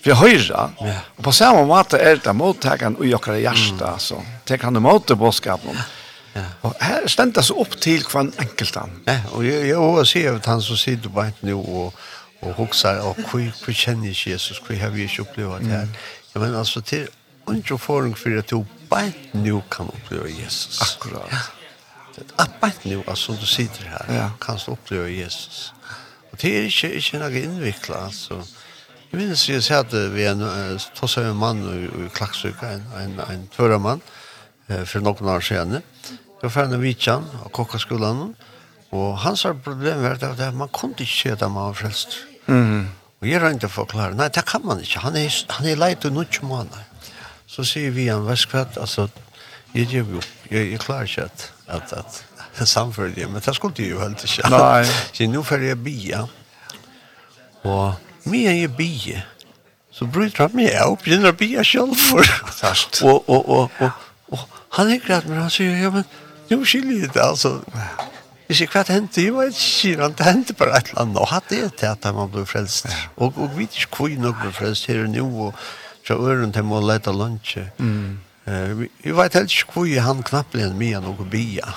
Vi 0.04 0.12
Ja. 0.50 0.70
og 1.18 1.24
på 1.24 1.32
samme 1.32 1.66
måte 1.66 1.98
er 1.98 2.16
det 2.16 2.34
mottageren 2.36 2.96
og 3.00 3.06
jokkere 3.06 3.40
hjerte, 3.40 3.94
så 3.98 4.18
tek 4.46 4.62
han 4.64 4.76
imot 4.76 5.08
det 5.08 5.16
bådskapen. 5.16 5.76
Ja 5.76 6.03
Ja. 6.36 6.44
Og 6.66 6.76
her 6.82 7.08
stendas 7.08 7.52
opp 7.54 7.76
til 7.82 8.04
hver 8.10 8.32
enkelt 8.42 8.76
han. 8.76 8.94
Ja, 9.08 9.20
og 9.32 9.46
jeg, 9.46 9.68
jeg 9.68 9.78
også 9.78 10.06
ser 10.12 10.36
at 10.36 10.46
han 10.50 10.62
som 10.62 10.78
sitter 10.78 11.10
på 11.14 11.26
et 11.28 11.44
nå 11.46 11.60
og, 11.60 12.00
og 12.42 12.54
hokser, 12.58 13.02
og 13.06 13.20
hva 13.30 13.44
hvor 13.62 13.76
kjenner 13.78 14.10
ikke 14.10 14.34
Jesus, 14.34 14.62
hva 14.66 14.78
har 14.82 14.94
vi 14.96 15.06
ikke 15.06 15.28
opplevd 15.28 15.68
det 15.68 15.76
her? 15.76 15.92
Ja, 16.34 16.42
men 16.42 16.56
altså 16.58 16.82
til 16.82 17.08
ikke 17.52 17.78
forhånd 17.78 18.16
for 18.18 18.40
at 18.40 18.50
du 18.50 18.64
bare 18.90 19.14
nå 19.34 19.62
kan 19.72 19.92
oppleve 19.94 20.32
Jesus. 20.32 20.82
Akkurat. 20.82 21.30
Ja. 22.18 22.48
Bare 22.62 22.72
nå, 22.86 23.04
altså 23.08 23.38
du 23.42 23.46
sitter 23.46 23.90
her, 23.90 24.14
ja. 24.16 24.28
kan 24.42 24.58
du 24.66 24.72
oppleve 24.72 25.12
Jesus. 25.12 25.74
Og 26.32 26.42
det 26.42 26.58
er 26.58 26.62
ikke, 26.70 26.94
ikke 26.98 27.22
noe 27.22 27.42
innviklet, 27.46 27.98
altså. 27.98 28.42
Jeg 29.12 29.20
minnes 29.20 29.44
jeg 29.50 29.62
sier 29.62 29.84
at 29.84 29.94
vi 30.14 30.24
er 30.26 30.34
en 30.34 30.80
tosset 30.98 31.36
mann 31.38 31.62
i 31.70 31.84
i 31.86 32.10
Klaksvika, 32.16 32.72
en, 32.74 32.86
en, 32.98 33.20
en 33.30 33.44
tvøremann, 33.54 34.02
for 34.66 35.06
noen 35.06 35.30
år 35.30 35.46
siden. 35.46 35.78
Mm 35.78 36.23
var 36.44 36.52
ferdig 36.52 36.78
med 36.78 36.84
Vitjan 36.84 37.28
og 37.44 37.52
kokkaskolen, 37.56 38.34
og 38.94 39.18
hans 39.24 39.46
problem 39.64 40.04
var 40.04 40.20
at 40.20 40.56
man 40.56 40.70
kunne 40.74 40.98
ikke 41.00 41.14
se 41.14 41.32
at 41.34 41.42
man 41.48 41.70
var 41.70 41.78
frelst. 41.78 42.18
Mm. 42.48 42.90
Og 43.24 43.30
jeg 43.30 43.40
rønte 43.42 43.70
for 43.72 43.88
å 43.88 43.90
klare, 43.90 44.18
nei, 44.20 44.28
det 44.36 44.44
kan 44.46 44.66
man 44.68 44.82
ikke, 44.84 45.00
han 45.06 45.16
er, 45.16 45.32
han 45.56 45.68
er 45.70 45.80
leit 45.80 46.06
og 46.10 46.18
nødt 46.18 46.42
måneder. 46.44 46.90
Så 47.48 47.64
sier 47.68 47.94
vi 47.96 48.10
han, 48.10 48.26
hva 48.28 48.36
skal 48.40 48.66
jeg, 48.66 48.78
altså, 48.82 49.08
jeg 49.74 49.88
gjør 49.94 50.16
jo, 50.18 50.24
jeg, 50.50 50.72
jeg 50.74 50.82
klarer 50.84 51.08
ikke 51.08 51.28
at, 51.30 51.46
at, 51.68 51.94
at 52.60 52.68
samfører 52.68 53.14
det, 53.16 53.30
men 53.32 53.42
det 53.46 53.56
skulle 53.56 53.80
jeg 53.80 53.94
jo 53.94 54.02
helt 54.02 54.24
ikke. 54.28 54.50
Nei. 54.52 54.84
Så 55.14 55.28
nå 55.30 55.44
får 55.48 55.64
jeg 55.70 55.80
bia, 55.86 56.26
og 57.64 58.28
mye 58.30 58.58
jeg 58.58 58.74
bia, 58.76 59.24
så 59.94 60.10
bryter 60.10 60.48
han 60.48 60.58
meg 60.58 60.76
opp, 60.84 61.06
begynner 61.06 61.32
å 61.32 61.38
bia 61.38 61.64
selv 61.64 61.96
for. 62.00 62.28
og, 63.06 63.30
og, 63.30 63.50
og, 63.50 63.80
og, 63.80 64.04
og, 64.34 64.46
han 64.78 64.90
er 64.90 65.02
greit, 65.02 65.30
men 65.30 65.40
han 65.40 65.54
sier, 65.54 65.76
ja, 65.78 65.94
men, 65.94 66.06
nu 66.56 66.66
skiljer 66.66 67.00
jag 67.02 67.14
det 67.14 67.24
alltså. 67.24 67.62
Jag 68.48 68.58
ser 68.58 68.66
kvart 68.66 68.88
hände, 68.88 69.22
jag 69.22 69.34
vet 69.34 69.84
inte, 69.84 70.14
det 70.18 70.24
hände 70.24 70.54
bara 70.54 70.78
ett 70.78 70.94
land 70.94 71.18
och 71.18 71.28
hade 71.28 71.56
det 71.62 71.70
till 71.70 71.88
att 71.88 72.04
man 72.04 72.32
blev 72.32 72.46
frälst. 72.46 72.88
Och, 73.16 73.38
och 73.38 73.50
vi 73.52 73.58
vet 73.58 73.76
inte 73.76 74.04
hur 74.04 74.18
nog 74.18 74.36
blev 74.42 74.52
frälst 74.52 74.88
här 74.88 75.04
och 75.04 75.10
nu 75.10 75.22
och 75.22 75.54
så 76.08 76.14
öron 76.14 76.52
till 76.52 76.74
att 76.74 76.84
leta 76.84 77.12
lunch. 77.12 77.58
Mm. 77.80 78.20
Uh, 78.48 78.86
jag 79.04 79.16
vet 79.16 79.34
helt 79.34 79.52
inte 79.52 79.80
hur 79.80 80.00
han 80.00 80.24
knappligen 80.24 80.78
med 80.78 81.02
något 81.02 81.28
bia 81.28 81.74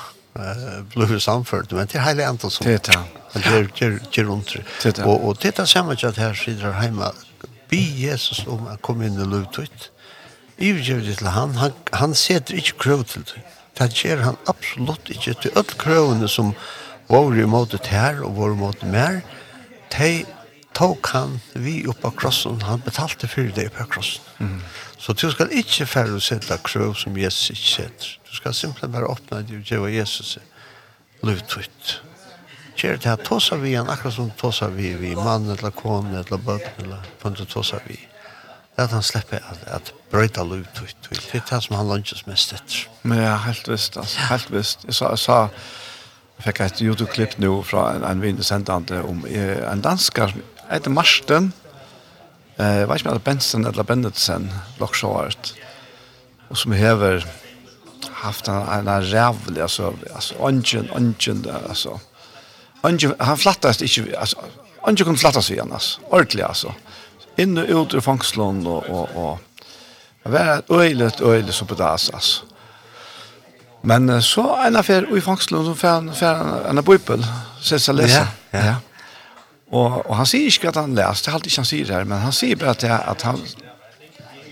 blev 0.95 1.19
samfört 1.19 1.71
men 1.71 1.87
till 1.87 2.01
hela 2.01 2.27
antal 2.27 2.51
som 2.51 2.67
det 2.67 2.89
är 2.89 2.93
det 3.81 4.01
det 4.15 4.23
runt 4.23 4.55
och 5.05 5.29
och 5.29 5.39
titta 5.41 5.67
samma 5.67 5.97
chat 5.97 6.17
här 6.17 6.35
sidrar 6.35 6.73
hemma 6.73 7.13
bi 7.69 7.77
Jesus 7.77 8.47
om 8.47 8.67
att 8.67 8.83
komma 8.83 9.07
in 9.07 9.21
i 9.21 9.25
lutet. 9.25 9.91
Ivgjøvd 10.59 11.17
til 11.17 11.27
han, 11.27 11.55
han, 11.61 11.73
han 11.93 12.15
setter 12.15 12.57
ikke 12.57 12.79
krøv 12.79 13.05
til 13.05 13.25
det 13.29 13.43
det 13.79 13.93
gjør 13.93 14.23
han 14.25 14.39
absolutt 14.49 15.11
ikke 15.13 15.35
til 15.43 15.59
alle 15.59 15.79
krøvene 15.81 16.29
som 16.33 16.55
var 17.11 17.37
imot 17.39 17.75
det 17.75 17.87
her 17.93 18.23
og 18.25 18.39
var 18.39 18.55
imot 18.55 18.81
det 18.81 18.91
mer. 18.93 19.21
De 19.93 20.25
tok 20.77 21.13
han 21.13 21.39
vi 21.55 21.83
opp 21.89 22.05
av 22.05 22.17
krossen, 22.21 22.61
han 22.65 22.83
betalte 22.85 23.29
for 23.29 23.53
det 23.57 23.69
på 23.77 23.87
krossen. 23.93 24.25
Mm. 24.41 24.59
Så 24.99 25.13
du 25.13 25.29
skal 25.31 25.53
ikke 25.53 25.87
færre 25.89 26.17
å 26.17 26.25
sette 26.25 26.57
krøv 26.65 26.97
som 26.99 27.17
Jesus 27.21 27.53
ikke 27.55 27.73
setter. 27.75 28.11
Du 28.27 28.35
skal 28.37 28.57
simpelthen 28.57 28.97
bare 28.97 29.13
åpne 29.13 29.45
det 29.47 29.61
og 29.61 29.71
gjøre 29.71 29.95
Jesus 29.95 30.37
løpt 31.25 31.57
ut. 31.61 31.95
Gjør 32.77 32.99
det 33.01 33.09
her, 33.09 33.23
tåser 33.25 33.61
vi 33.63 33.73
han, 33.77 33.89
akkurat 33.89 34.17
som 34.19 34.33
tåser 34.37 34.73
vi, 34.77 34.93
vi 35.01 35.15
mann 35.17 35.49
eller 35.53 35.73
kone 35.73 36.21
eller 36.21 36.43
bøtten 36.45 36.85
eller 36.85 37.09
på 37.21 37.33
en 37.33 37.49
tåser 37.49 37.81
vi. 37.89 37.97
Mm 37.97 38.16
at 38.77 38.93
han 38.93 39.03
slipper 39.03 39.41
at, 39.41 39.63
at 39.67 39.93
brøyta 40.11 40.45
liv 40.45 40.67
till 40.77 40.93
Det 41.11 41.35
er 41.35 41.45
det 41.51 41.63
som 41.65 41.77
han 41.77 41.89
lunches 41.89 42.27
mest 42.27 42.53
etter. 42.53 42.89
Men 43.03 43.23
ja, 43.23 43.37
helt 43.47 43.69
visst. 43.69 43.97
Altså, 43.97 44.21
helt 44.31 44.51
visst. 44.53 44.85
Jeg 44.85 44.95
sa, 44.95 45.11
jeg 45.15 45.19
sa 45.19 45.39
jeg 46.37 46.45
fikk 46.45 46.61
et 46.61 46.83
Youtube-klipp 46.85 47.39
nå 47.41 47.63
fra 47.65 47.87
en, 47.97 48.05
en 48.05 48.21
vinnesändande 48.21 49.01
om 49.09 49.25
en 49.27 49.81
danskar 49.85 50.35
som 50.35 50.43
heter 50.69 50.93
Marsten. 50.93 51.53
Eh, 52.59 52.83
jeg 52.83 52.89
vet 52.89 53.01
ikke 53.01 53.09
om 53.09 53.17
det 53.17 53.23
er 53.23 53.31
Benson 53.31 53.67
eller 53.67 53.89
Bennetsen, 53.89 54.51
Lockshoart. 54.81 55.55
Og 56.51 56.61
som 56.61 56.77
hever 56.77 57.25
haft 58.21 58.49
en, 58.49 58.69
en 58.69 58.89
rævlig, 58.89 59.63
altså, 59.63 59.95
altså, 60.15 60.37
ongen, 60.39 60.91
ongen, 60.93 61.47
altså. 61.69 61.97
Ongen, 62.83 63.15
han 63.21 63.39
flattast 63.41 63.83
ikke, 63.83 64.13
altså, 64.19 64.37
alltså, 64.85 65.05
kunne 65.05 65.19
flattast 65.19 65.49
flattas 65.49 65.51
igen, 65.51 65.73
alltså. 65.73 66.01
Ordentligt, 66.11 66.47
alltså 66.47 66.73
inn 67.41 67.59
og 67.61 67.71
ut 67.71 67.95
ur 67.97 68.05
fangslån 68.05 68.63
og, 68.67 68.91
og, 68.91 69.17
og 69.17 69.39
det 70.27 70.33
var 70.33 70.63
øylet, 70.73 71.21
øyelig 71.21 71.55
som 71.55 71.69
bedas, 71.71 72.11
altså. 72.15 72.45
Men 73.87 74.11
så 74.23 74.43
en 74.67 74.77
affær 74.77 75.05
i 75.15 75.21
fangslån 75.23 75.69
som 75.69 75.77
får 75.79 76.41
han 76.41 76.79
en 76.79 76.85
bøypel, 76.85 77.23
sier 77.63 77.79
seg 77.79 77.95
lese. 78.01 78.25
Ja, 78.25 78.27
ja. 78.59 78.65
ja. 78.65 78.75
Og, 79.71 80.01
og 80.01 80.17
han 80.19 80.27
sier 80.27 80.51
ikke 80.51 80.73
at 80.73 80.81
han 80.81 80.97
leser, 80.97 81.23
det 81.23 81.31
er 81.31 81.37
alltid 81.39 81.53
ikke 81.53 81.63
han 81.63 81.69
sier 81.71 81.87
det 81.87 81.95
her, 81.95 82.09
men 82.11 82.23
han 82.25 82.35
sier 82.35 82.59
bare 82.59 82.75
at, 82.75 82.87
jeg, 82.87 82.99
at 83.15 83.23
han 83.27 83.41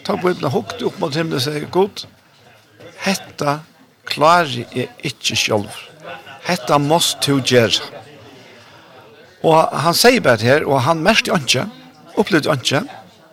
tar 0.06 0.20
bøypelen 0.22 0.48
og 0.50 0.54
hukte 0.54 0.86
opp 0.86 1.00
mot 1.02 1.18
himmelen 1.18 1.40
og 1.40 1.44
sier, 1.44 1.66
god, 1.74 2.04
hetta 3.02 3.58
klarer 4.06 4.64
jeg 4.74 4.90
ikke 5.02 5.38
selv. 5.38 5.82
Hetta 6.44 6.78
måst 6.78 7.24
du 7.24 7.38
gjøre. 7.40 7.82
Og 9.44 9.78
han 9.84 9.96
sier 9.96 10.22
bare 10.24 10.40
det 10.40 10.50
her, 10.50 10.66
og 10.68 10.82
han 10.86 11.02
merkte 11.04 11.34
ikke, 11.34 11.66
opplevde 12.16 12.54
ikke, 12.54 12.82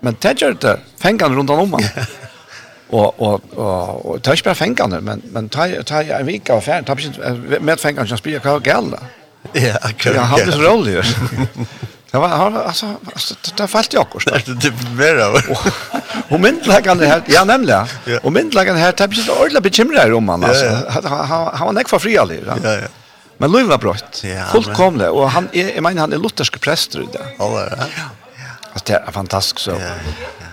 men 0.01 0.17
det 0.21 0.35
gjør 0.41 0.53
det 0.61 0.75
fengene 1.01 1.35
rundt 1.35 1.49
om 1.49 1.69
meg. 1.69 1.87
og 2.97 3.21
og 3.21 3.41
og, 3.55 4.05
og 4.05 4.21
tar 4.23 4.33
ikke 4.33 4.51
bare 4.51 4.55
fengene, 4.55 5.01
men 5.01 5.23
men 5.31 5.49
tar 5.49 5.81
tar 5.87 6.07
en 6.19 6.27
vecka 6.27 6.53
og 6.53 6.63
färd 6.63 6.85
tar 6.85 6.99
inte 6.99 7.59
med 7.61 7.79
fengene 7.79 8.07
som 8.07 8.17
spelar 8.17 8.39
kvar 8.39 8.61
gälla. 8.65 8.99
Ja, 9.53 9.77
akkurat. 9.81 10.15
Jag 10.15 10.21
hade 10.21 10.51
så 10.51 10.61
rolig. 10.61 11.03
Det 12.11 12.17
var 12.17 12.27
han 12.27 12.57
alltså 12.57 12.85
alltså 13.13 13.35
det 13.57 13.67
falt 13.67 13.93
jag 13.93 14.01
också. 14.01 14.29
Det 14.29 14.53
det 14.61 14.71
mer 14.95 15.15
då. 15.15 15.55
Och 16.29 16.39
myndlagan 16.39 16.97
det 16.97 17.05
här, 17.05 17.21
ja 17.27 17.43
nämligen. 17.43 17.87
Och 18.23 18.31
myndlagan 18.31 18.75
här 18.75 18.91
tar 18.91 19.07
precis 19.07 19.29
ordla 19.29 19.61
bekymrar 19.61 20.13
om 20.13 20.25
man 20.25 20.43
alltså. 20.43 20.65
Han 20.89 21.49
han 21.53 21.65
var 21.65 21.73
näck 21.73 21.89
för 21.89 21.99
fri 21.99 22.17
liv. 22.29 22.51
Ja 22.63 22.73
ja. 22.73 22.87
Men 23.37 23.51
Louis 23.51 23.67
var 23.67 23.77
brått. 23.77 24.23
Fullkomligt 24.51 25.09
och 25.09 25.31
han 25.31 25.49
är 25.53 25.75
jag 25.75 25.83
menar 25.83 26.01
han 26.01 26.13
är 26.13 26.17
luthersk 26.17 26.61
präst 26.61 26.91
tror 26.91 27.07
jag. 27.13 27.21
Ja. 27.39 27.69
Alltså 28.73 28.93
det 28.93 28.99
är 29.07 29.11
fantastiskt 29.11 29.59
så. 29.65 29.71
Ja, 29.71 29.77
ja. 29.77 30.45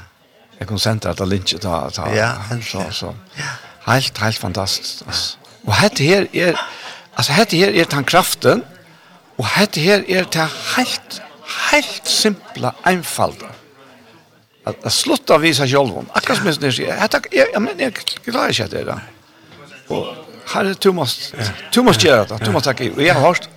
Jag 0.58 0.68
kunde 0.68 0.80
sända 0.80 1.10
att 1.10 1.28
Lynch 1.28 1.60
ta 1.60 1.90
ta. 1.90 2.14
Ja, 2.14 2.32
så 2.62 2.82
så. 2.90 3.14
Ja. 3.34 3.44
Helt 3.92 4.18
helt 4.18 4.36
fantastiskt. 4.36 5.02
Alltså. 5.06 5.38
Och 5.64 5.74
hade 5.74 6.04
här 6.04 6.28
är 6.32 6.60
alltså 7.14 7.32
hade 7.32 7.56
här 7.56 7.68
är 7.68 7.84
tan 7.84 8.04
kraften 8.04 8.62
och 9.36 9.44
hade 9.44 9.80
här 9.80 10.10
är 10.10 10.26
det 10.32 10.48
helt 10.76 11.20
helt 11.70 12.06
simpla 12.06 12.74
einfalda. 12.82 13.46
Att, 14.64 14.84
att 14.84 14.92
sluta 14.92 15.38
visa 15.38 15.66
själva. 15.66 16.04
Akkurat 16.12 16.38
som 16.38 16.46
ni 16.46 16.72
säger. 16.72 16.96
Jag 16.96 17.26
jag 17.52 17.62
men 17.62 17.78
jag 17.78 17.94
klarar 18.24 18.48
inte 18.62 18.76
det 18.76 18.84
där. 18.84 19.00
Och 19.88 20.06
här 20.46 20.64
är 20.64 20.74
Thomas. 20.74 21.34
Thomas 21.72 22.04
gör 22.04 22.26
det. 22.26 22.38
Thomas 22.38 22.64
tackar. 22.64 23.00
Jag 23.00 23.14
har 23.14 23.20
hört 23.20 23.48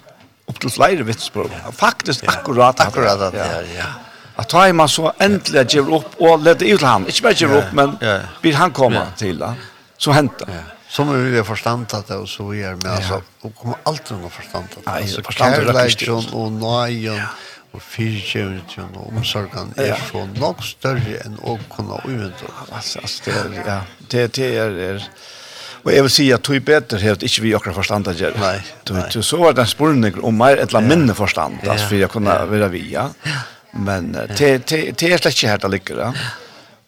upp 0.45 0.59
till 0.59 0.69
flera 0.69 1.03
vitspråk. 1.03 1.51
Faktiskt 1.77 2.27
akkurat 2.27 2.79
akkurat 2.79 3.31
där. 3.31 3.67
Ja, 3.75 3.79
ja. 3.79 3.85
Att 4.35 4.49
ta 4.49 4.73
man 4.73 4.89
så 4.89 5.13
äntligen 5.17 5.67
ger 5.67 5.93
upp 5.93 6.15
och 6.17 6.39
leder 6.39 6.65
ut 6.65 6.81
han. 6.81 7.05
Inte 7.05 7.21
bara 7.21 7.33
ger 7.33 7.53
upp, 7.53 7.63
opp, 7.63 7.73
men 7.73 7.97
vil 8.41 8.55
han 8.55 8.71
komma 8.71 9.05
till. 9.17 9.39
det. 9.39 9.53
Så 9.97 10.11
henter 10.11 10.45
det. 10.45 10.63
Som 10.87 11.31
vi 11.31 11.37
har 11.37 11.43
forstått 11.43 12.07
det 12.07 12.15
och 12.15 12.29
så 12.29 12.47
vi 12.47 12.63
är 12.63 12.75
med. 12.75 12.91
Alltså, 12.91 13.21
och 13.41 13.55
kommer 13.55 13.77
alltid 13.83 14.17
noe 14.17 14.29
forstått 14.29 14.63
det. 14.75 14.91
Altså, 14.91 15.21
kærleikjon 15.21 16.25
och 16.33 16.51
nøyen 16.51 17.21
och 17.71 17.81
fyrtjøvntjøvn 17.81 18.95
och 18.95 19.07
omsorgen 19.07 19.73
är 19.77 19.95
så 20.11 20.25
nok 20.39 20.63
større 20.63 21.21
enn 21.25 21.37
å 21.43 21.57
kunne 21.75 22.01
uvente. 22.05 22.49
Alltså, 22.71 22.99
det 23.25 23.31
är... 23.31 23.63
ja, 23.67 23.81
det, 24.09 24.33
det 24.35 24.57
är, 24.57 24.71
er, 24.71 24.95
er, 24.95 25.07
og 25.83 25.93
jeg 25.93 26.03
vil 26.03 26.11
si 26.11 26.25
at 26.31 26.43
tog 26.43 26.59
bedre 26.65 26.99
helt 26.99 27.23
inte 27.23 27.41
vi 27.41 27.55
akkurat 27.55 27.75
forstand 27.75 28.11
å 28.11 28.13
gjøre. 28.13 28.37
Nei, 28.39 28.59
nei. 28.91 29.23
Så 29.23 29.39
var 29.39 29.55
det 29.55 29.63
en 29.63 29.71
spørning 29.71 30.19
om 30.23 30.35
mer 30.37 30.59
ett 30.59 30.69
eller 30.69 30.81
annet 30.83 30.97
minne 30.97 31.15
forstand, 31.15 31.63
altså, 31.63 31.87
for 31.87 31.95
jeg 31.95 32.11
kunne 32.11 32.35
være 32.51 32.69
vi, 32.75 32.83
ja. 32.91 33.07
Ja 33.25 33.39
Men 33.71 34.11
det 34.11 34.27
det 34.37 35.03
är 35.03 35.17
slett 35.17 35.25
inte 35.25 35.47
här 35.47 35.57
det 35.57 35.67
ligger 35.67 35.97
ja. 35.97 36.13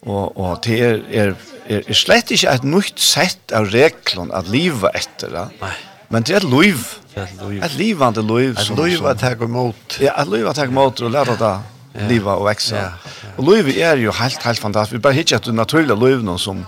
Og, 0.06 0.36
og 0.36 0.58
det 0.64 0.80
er, 0.80 0.98
er, 1.10 1.34
er, 1.68 1.82
er 1.88 1.96
slett 1.96 2.30
ikke 2.30 2.50
et 2.52 2.64
nytt 2.64 3.00
sett 3.00 3.52
av 3.56 3.70
reglene 3.72 4.34
at 4.36 4.50
livet 4.52 4.90
etter, 4.94 5.32
efter 5.32 5.48
Nei. 5.62 5.70
Men 6.12 6.22
det 6.22 6.34
er 6.34 6.44
et 6.44 6.50
liv. 6.50 6.82
Et 7.16 7.76
livande 7.78 8.22
liv. 8.22 8.58
Ett 8.58 8.76
liv 8.76 9.06
att 9.06 9.20
ta 9.20 9.30
emot. 9.32 9.98
Ja, 10.00 10.12
ett 10.22 10.28
liv 10.28 10.48
att 10.48 10.56
ta 10.56 10.64
emot 10.64 11.00
och 11.00 11.10
lära 11.10 11.36
det 11.36 11.60
leva 12.08 12.34
och 12.34 12.54
ja. 12.70 12.92
Og 13.36 13.48
liv 13.48 13.68
er 13.78 13.96
jo 13.96 14.12
helt 14.12 14.42
helt 14.42 14.58
fantastisk. 14.58 14.94
Vi 14.94 14.98
bare 14.98 15.12
hittar 15.12 15.36
ett 15.36 15.54
naturligt 15.54 15.98
liv 15.98 16.22
någon 16.22 16.38
som 16.38 16.66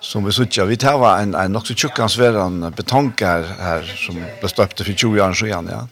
som 0.00 0.24
vi 0.24 0.32
sitter. 0.32 0.64
Vi 0.64 0.76
tar 0.76 0.98
var 0.98 1.18
en, 1.18 1.34
en 1.34 1.56
också 1.56 1.74
tjukkans 1.74 2.18
veran 2.18 2.72
betonkar 2.76 3.42
her 3.58 3.82
som 3.96 4.14
ble 4.40 4.48
stöpte 4.48 4.84
for 4.84 4.92
20 4.92 5.20
år 5.20 5.34
siden, 5.34 5.68
Ja. 5.70 5.86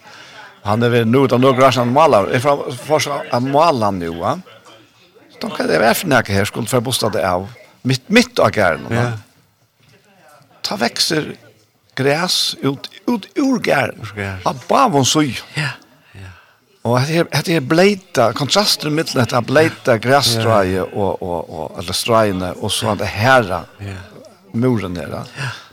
Han 0.66 0.82
er 0.82 0.88
väl 0.88 1.06
nu 1.06 1.18
utan 1.18 1.40
några 1.40 1.56
grann 1.60 1.72
han 1.72 1.88
målar. 1.88 2.26
Är 2.26 2.40
från 2.40 2.76
första 2.76 3.22
han 3.30 3.50
målar 3.50 3.92
nu 3.92 4.08
va. 4.08 4.40
Så 5.32 5.38
då 5.40 5.50
kan 5.50 5.66
det 5.66 5.78
vara 5.78 5.94
för 5.94 6.06
näka 6.08 6.32
här 6.32 6.44
skulle 6.44 6.66
för 6.66 6.80
bostad 6.80 7.12
det 7.12 7.30
av. 7.30 7.48
Mitt 7.82 8.08
mitt 8.08 8.38
av 8.38 8.50
gärden. 8.50 8.86
Ja. 8.90 9.12
Ta 10.62 10.76
växer 10.76 11.36
gräs 11.94 12.56
ut 12.60 12.90
ut 13.06 13.26
ur 13.34 13.58
gärden. 13.60 14.06
Ja, 14.16 14.50
Av 14.50 14.62
bavon 14.68 15.06
så. 15.06 15.22
Ja. 15.22 15.70
Og 16.86 17.00
det 17.46 17.56
er 17.56 17.64
bleita, 17.66 18.28
kontrasten 18.36 18.94
mittel 18.94 19.20
hette 19.20 19.34
er 19.36 19.46
bleita 19.46 19.96
græsstræje 19.98 20.84
og, 20.84 21.22
og, 21.22 21.50
og, 21.50 21.72
eller 21.80 21.96
stræjene, 21.96 22.52
og 22.62 22.70
så 22.70 22.92
han 22.92 23.00
det 23.00 23.08
herra, 23.10 23.64
muren 24.54 24.94
herra. 24.96 25.24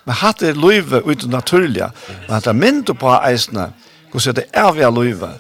Men 0.06 0.18
hette 0.24 0.50
er 0.50 0.58
løyve 0.58 1.04
uten 1.06 1.30
naturlige, 1.30 1.92
men 2.24 2.34
hette 2.34 2.50
er 2.50 2.58
mynd 2.58 2.90
på 2.98 3.14
eisene, 3.20 3.68
Hvordan 4.14 4.44
er 4.54 4.72
vi 4.72 4.86
er 4.86 4.94
løyve. 4.94 5.32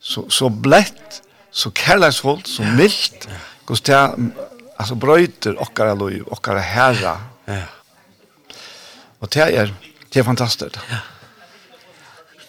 Så, 0.00 0.24
så 0.30 0.48
blett, 0.48 1.20
så 1.50 1.70
kærleisholdt, 1.74 2.48
så 2.48 2.62
mildt. 2.62 3.28
Hvordan 3.66 3.86
det 3.86 3.94
er, 3.96 4.46
altså 4.78 4.94
brøyter 4.94 5.58
okkara 5.60 5.94
løyve, 5.98 6.24
okkara 6.32 6.62
herra. 6.64 7.16
Ja. 7.48 7.64
Og 9.20 9.32
det 9.34 9.42
er, 9.42 9.72
det 10.12 10.22
er 10.22 10.24
fantastisk. 10.24 10.78
Ja. 10.90 11.00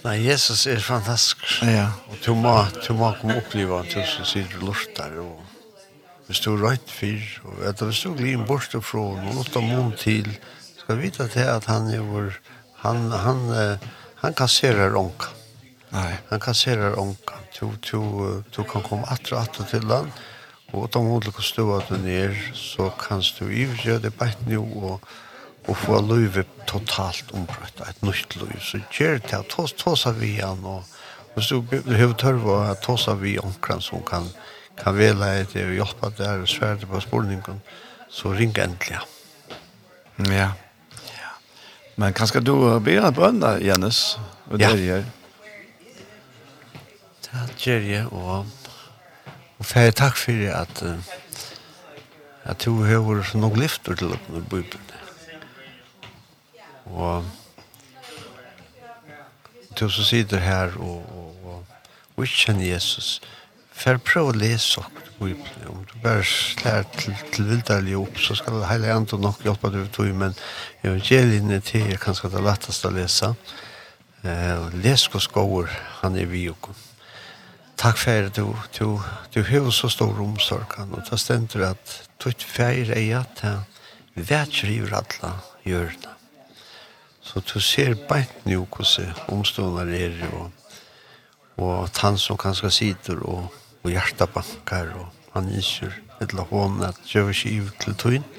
Nei, 0.05 0.15
Jesus 0.25 0.65
er 0.69 0.79
fantastisk. 0.81 1.43
Ja. 1.67 1.89
Og 2.09 2.21
du 2.25 2.33
må, 2.37 2.53
du 2.87 2.93
må 2.97 3.11
komme 3.19 3.37
oppleve 3.41 3.81
han 3.81 3.89
til 3.89 4.05
som 4.09 4.25
sier 4.25 4.47
du 4.53 4.63
lortar. 4.65 5.17
Og 5.21 5.41
hvis 6.29 6.41
du 6.45 6.53
er 6.53 6.63
røyt 6.63 6.93
fyr, 6.93 7.25
og 7.43 7.65
etter 7.69 7.89
hvis 7.89 8.05
du 8.05 8.15
glir 8.17 8.45
bort 8.47 8.71
fra 8.85 9.03
og 9.11 9.35
låta 9.35 9.61
mån 9.65 9.93
til, 9.99 10.29
skal 10.79 11.01
vite 11.01 11.27
til 11.33 11.49
at 11.51 11.67
han 11.69 11.91
er 11.93 12.05
vår, 12.05 12.33
han, 12.85 13.11
han, 13.11 13.45
han, 13.51 13.91
han 14.23 14.37
kasserer 14.37 14.97
ånka. 14.97 15.40
Nei. 15.91 16.11
Han 16.29 16.39
kasserar 16.39 16.99
onkan. 16.99 17.47
Du, 17.59 17.71
du, 17.91 18.43
du 18.55 18.63
kan 18.63 18.83
komme 18.85 19.07
atter 19.11 19.35
og 19.35 19.43
atter 19.43 19.67
til 19.69 19.89
han. 19.91 20.11
Og 20.71 20.87
de 20.93 21.43
stå 21.43 21.65
at 21.75 21.89
du 21.89 21.97
ned, 21.99 22.35
så 22.55 22.89
kan 22.99 23.23
du 23.39 23.49
ivrige 23.49 23.99
det 23.99 24.13
bætt 24.15 24.47
nå 24.47 24.61
og, 24.63 25.03
og 25.67 25.77
få 25.77 25.99
løyve 25.99 26.45
totalt 26.67 27.33
ombrøtt. 27.35 27.83
Et 27.89 28.03
nytt 28.03 28.35
liv. 28.39 28.55
Så 28.61 28.79
gjør 28.91 29.19
det 29.19 29.33
at 29.33 29.51
tås, 29.51 29.73
tåsa 29.73 30.11
vi 30.15 30.37
han. 30.39 30.63
Og, 30.63 30.83
hvis 31.35 31.51
du 31.51 31.61
behøver 31.61 32.13
tørre 32.13 32.71
at 32.71 32.81
tåsa 32.83 33.13
vi 33.19 33.37
onkran 33.39 33.81
som 33.81 34.03
kan, 34.07 34.27
kan 34.79 34.95
vela 34.97 35.33
et 35.39 35.55
og 35.59 35.75
hjelpa 35.75 36.11
der 36.17 36.41
og 36.41 36.47
svære 36.47 36.87
på 36.87 36.99
spolningen, 36.99 37.61
så 38.09 38.31
ring 38.31 38.55
endelig. 38.57 38.99
Ja. 40.27 40.51
ja. 41.19 41.31
Men 41.95 42.13
kanskje 42.13 42.43
du 42.43 42.55
ber 42.79 43.07
en 43.07 43.15
bønn, 43.15 43.43
Jens? 43.63 44.19
Ja. 44.59 44.71
Ja. 44.75 45.03
Ja, 47.31 47.45
det 47.47 47.55
gjør 47.63 47.85
jeg, 47.87 48.07
og, 48.11 48.47
og 49.59 49.65
færre 49.65 49.91
takk 49.95 50.17
for 50.19 50.47
at, 50.51 50.81
at 52.43 52.65
du 52.65 52.81
har 52.83 53.05
noen 53.39 53.61
lyfter 53.61 53.95
til 53.95 54.11
åpne 54.17 54.41
bøybene. 54.51 54.99
Og 56.91 57.23
du 59.79 59.85
som 59.87 60.03
sitter 60.03 60.43
her 60.43 60.75
og, 60.75 61.07
og, 61.15 61.47
og, 61.47 61.63
og 62.17 62.27
ikke 62.27 62.41
kjenner 62.43 62.67
Jesus, 62.73 63.13
færre 63.71 64.03
prøv 64.11 64.33
å 64.33 64.35
lese 64.35 64.83
bøybene. 65.21 65.71
Om 65.71 65.87
du 65.87 65.95
bare 66.03 66.27
slår 66.27 66.83
til, 66.99 67.15
til 67.31 67.47
vilderlig 67.53 67.95
opp, 68.03 68.19
så 68.19 68.35
skal 68.35 68.59
det 68.59 68.69
hele 68.73 68.91
andre 68.91 69.23
nok 69.23 69.47
hjelpe 69.47 69.71
deg 69.71 69.87
til, 69.95 70.11
men 70.11 70.35
evangeliene 70.83 71.63
til 71.63 71.87
er 71.95 72.03
kanskje 72.09 72.35
det 72.35 72.43
letteste 72.43 72.91
å 72.91 72.95
lese. 72.99 73.33
Eh, 74.27 74.71
les 74.83 75.07
hos 75.15 75.31
gård, 75.31 75.71
han 76.03 76.19
er 76.19 76.27
vi 76.27 76.49
og 76.51 76.59
kommer. 76.59 76.90
Takk 77.81 77.97
for 77.97 78.27
at 78.27 78.35
du, 78.37 78.51
du, 78.77 79.01
du 79.33 79.39
har 79.41 79.69
så 79.73 79.87
stor 79.89 80.19
omsorg. 80.21 80.75
og 80.77 81.01
det 81.09 81.17
stender 81.19 81.71
at 81.71 82.09
du 82.21 82.29
ikke 82.29 82.45
feir 82.45 82.91
er 82.93 83.23
at 83.23 83.41
jeg 83.41 84.27
vet 84.29 84.47
ikke 84.47 84.57
skriver 84.57 84.93
alle 84.99 85.31
hjørne. 85.65 86.11
Så 87.21 87.41
du 87.41 87.59
ser 87.59 87.95
beint 88.09 88.45
nå 88.45 88.67
hvordan 88.69 89.17
omstående 89.33 89.97
er, 89.97 90.13
og, 90.29 90.51
og 91.57 91.83
at 91.87 91.97
han 92.03 92.17
som 92.17 92.37
kanskje 92.37 92.71
sitter, 92.71 93.17
og, 93.25 93.49
og 93.83 93.89
hjertet 93.89 94.29
banker, 94.29 94.93
og 95.01 95.09
han 95.33 95.49
innser 95.49 95.97
et 96.21 96.37
la 96.37 96.45
hånd 96.51 96.83
at 96.85 97.01
jeg 97.09 97.25
vil 97.25 97.33
ikke 97.33 97.65
ut 97.65 97.81
til 97.81 97.97
tøyen. 97.97 98.29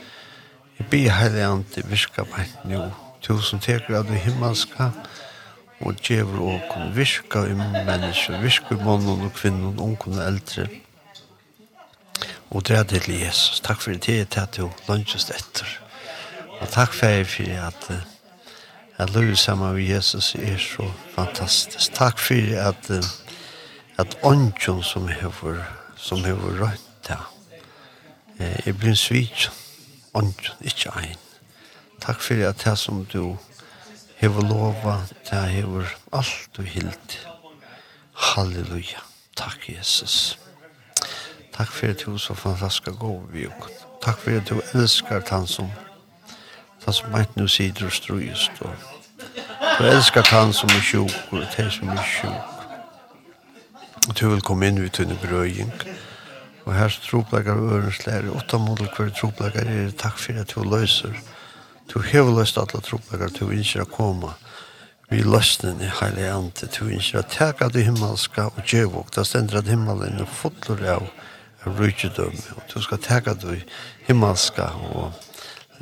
Jeg 0.78 0.87
blir 0.87 1.18
hele 1.18 1.42
an 1.48 1.66
til 1.74 1.90
virka 1.90 2.22
beint 2.31 2.62
nå. 2.70 2.87
Tusen 3.22 3.59
takk 3.59 3.88
for 3.88 3.98
at 3.98 4.07
du 4.07 4.14
himmelska, 4.14 4.92
og 4.92 5.32
og 5.83 5.99
djever 6.05 6.40
og 6.40 6.61
kunne 6.71 6.95
virka 6.95 7.45
i 7.49 7.55
mennesker, 7.55 8.40
virka 8.40 8.75
i 8.75 8.85
mannen 8.85 9.25
og 9.27 9.33
kvinnen, 9.37 9.79
ungen 9.79 10.18
og 10.18 10.27
eldre. 10.27 10.66
Og 12.51 12.68
det 12.68 12.77
er 12.77 12.83
det 12.83 13.03
til 13.03 13.21
Jesus. 13.21 13.61
Takk 13.61 13.81
for 13.83 13.90
det, 13.90 14.29
til 14.29 14.40
at 14.40 14.57
du 14.57 14.71
lønnsest 14.88 15.31
etter. 15.31 15.68
Og 16.61 16.68
takk 16.68 16.92
for 16.95 17.07
det, 17.07 17.27
for 17.27 17.66
at 17.66 17.90
jeg 18.99 19.14
løy 19.14 19.35
sammen 19.35 19.75
med 19.75 19.83
Jesus 19.83 20.35
er 20.35 20.59
så 20.59 20.90
fantastisk. 21.14 21.95
Takk 21.95 22.18
for 22.18 22.57
at 22.68 22.90
at 23.99 24.18
ånden 24.23 24.83
som 24.83 25.09
hever 25.09 25.62
som 25.97 26.25
hever 26.25 26.61
rønt 26.61 27.09
det 27.09 27.18
er 28.66 28.73
blind 28.73 28.97
svitsen 28.97 29.53
ånden, 30.14 30.47
ikke 30.61 30.90
ein. 30.97 31.18
Takk 32.01 32.21
for 32.21 32.35
at 32.49 32.64
det 32.64 32.79
som 32.79 33.05
du 33.05 33.37
hever 34.22 34.44
lova, 34.46 35.00
det 35.30 35.48
hever 35.50 35.88
alt 36.12 36.48
du 36.56 36.62
hild. 36.62 37.18
Halleluja. 38.14 39.02
Takk, 39.37 39.68
Jesus. 39.68 40.38
Takk 41.52 41.68
for 41.68 41.87
at 41.87 42.02
du 42.06 42.18
så 42.18 42.35
fantastisk 42.35 42.98
god 42.98 43.20
vi 43.32 43.46
og 43.46 43.68
Takk 44.02 44.18
for 44.18 44.30
at 44.30 44.48
du 44.48 44.61
elskar 44.74 45.22
han 45.30 45.46
som 45.46 45.70
han 46.85 46.94
som 46.94 47.11
meint 47.11 47.37
nu 47.37 47.48
sider 47.48 47.87
og 47.87 47.92
strøyest 47.92 48.50
og 48.61 48.74
du 49.78 49.85
elskar 49.87 50.26
han 50.30 50.52
som 50.52 50.70
er 50.70 50.82
sjuk 50.82 51.12
og 51.30 51.44
det 51.56 51.68
som 51.72 51.88
er 51.88 52.06
sjuk 52.06 52.48
og 54.08 54.16
du 54.20 54.28
vil 54.28 54.42
komme 54.42 54.70
inn 54.70 54.82
ut 54.82 55.00
under 55.00 55.18
brøying 55.22 55.72
og 56.64 56.74
her 56.74 56.98
tropleggar 57.11 57.58
ørens 57.58 58.06
lærer 58.06 58.35
åtta 58.35 58.58
model 58.58 58.90
hver 58.96 59.14
tropleggar 59.18 59.66
er 59.66 59.94
takk 59.98 60.18
for 60.18 60.42
at 60.42 60.54
du 60.54 60.62
løser 60.66 61.14
Du 61.90 62.01
hever 62.01 62.33
løst 62.37 62.59
alle 62.59 62.81
tropper, 62.85 63.27
du 63.33 63.51
ønsker 63.51 63.85
å 63.85 63.90
komme. 63.90 64.33
Vi 65.12 65.21
løsten 65.27 65.83
i 65.85 65.90
heilig 66.01 66.29
ante, 66.33 66.68
du 66.73 66.87
ønsker 66.87 67.21
å 67.21 67.29
teka 67.29 67.68
det 67.73 67.85
himmelska 67.88 68.49
og 68.53 68.62
djevåk. 68.64 69.11
Da 69.12 69.27
stender 69.29 69.61
at 69.61 69.68
himmelen 69.68 70.23
er 70.23 70.31
fotler 70.40 70.87
av 70.95 71.11
rydgjødøm. 71.66 72.38
Du 72.73 72.79
skal 72.83 73.03
teka 73.03 73.35
det 73.42 73.62
himmelska 74.09 74.71
og 74.92 75.12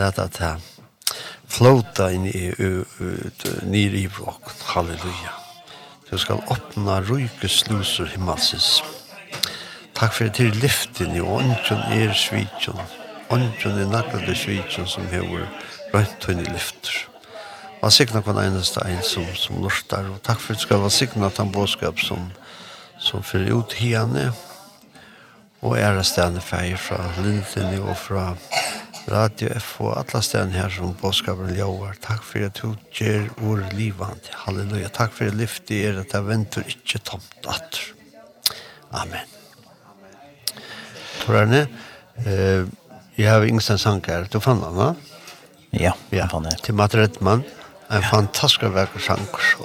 leta 0.00 0.26
til 0.34 0.66
flota 1.50 2.10
inn 2.14 2.26
i 2.30 2.50
nyr 3.66 3.96
i 3.98 4.06
bråk. 4.10 4.50
Halleluja. 4.74 5.36
Du 6.10 6.18
skal 6.18 6.42
åpna 6.50 7.00
rujkesluser 7.06 8.10
himmelsis. 8.14 8.80
Takk 9.94 10.14
for 10.16 10.32
til 10.34 10.54
lyften 10.62 11.14
i 11.14 11.20
ånden 11.22 11.82
er 11.94 12.14
svitsjon. 12.16 12.80
Ånden 13.30 13.78
er 13.78 13.90
naglade 13.90 14.34
svitsjon 14.34 14.88
som 14.90 15.06
hever 15.12 15.46
bønt 15.92 16.26
hun 16.28 16.42
i 16.42 16.48
lyfter. 16.50 17.06
Var 17.80 17.92
sikna 17.94 18.20
hver 18.20 18.42
eneste 18.42 18.82
en 18.84 19.02
som, 19.06 19.24
som 19.36 19.62
lortar, 19.62 20.08
og 20.12 20.20
takk 20.26 20.40
for 20.42 20.52
at 20.52 20.60
du 20.60 20.66
skal 20.66 20.82
være 20.82 20.92
sikna 20.92 21.30
at 21.30 21.40
han 21.40 21.52
båskap 21.52 22.00
som, 22.04 22.26
som 23.00 23.24
fyrer 23.24 23.54
ut 23.56 23.76
hiane, 23.80 24.30
og 25.60 25.76
ære 25.76 26.04
stedene 26.04 26.40
feir 26.44 26.76
fra 26.80 27.00
Lindtini 27.20 27.80
og 27.80 27.96
fra 28.00 28.30
Radio 29.10 29.50
F 29.58 29.80
og 29.80 29.96
alle 29.98 30.22
stedene 30.24 30.56
her 30.56 30.72
som 30.72 30.94
båskapen 31.00 31.52
ljóar. 31.56 31.96
Takk 32.04 32.22
for 32.24 32.46
at 32.46 32.60
du 32.60 32.76
gjør 32.96 33.28
ord 33.48 33.64
livand. 33.76 34.28
Halleluja. 34.44 34.88
Takk 34.94 35.12
for 35.16 35.28
at 35.28 35.36
lyftet 35.36 35.76
er 35.88 36.00
at 36.04 36.14
jeg 36.14 36.28
venter 36.28 36.68
ikke 36.68 37.00
tomt 37.04 37.48
atter. 37.48 37.90
Amen. 38.92 39.36
Torarne, 41.20 41.66
eh, 42.24 42.64
jeg 43.18 43.30
har 43.30 43.44
ingen 43.44 43.60
sang 43.60 44.04
her. 44.06 44.28
Du 44.32 44.40
fann 44.40 44.62
den, 44.62 44.76
va? 44.76 44.94
Ja. 44.94 45.09
Ja, 45.72 45.92
ja. 46.10 46.26
han 46.32 46.46
er. 46.50 46.56
Til 46.64 46.74
Matt 46.74 46.94
Redman, 46.98 47.44
en 47.90 48.02
ja. 48.02 48.06
fantastisk 48.10 48.66
verk 48.74 48.96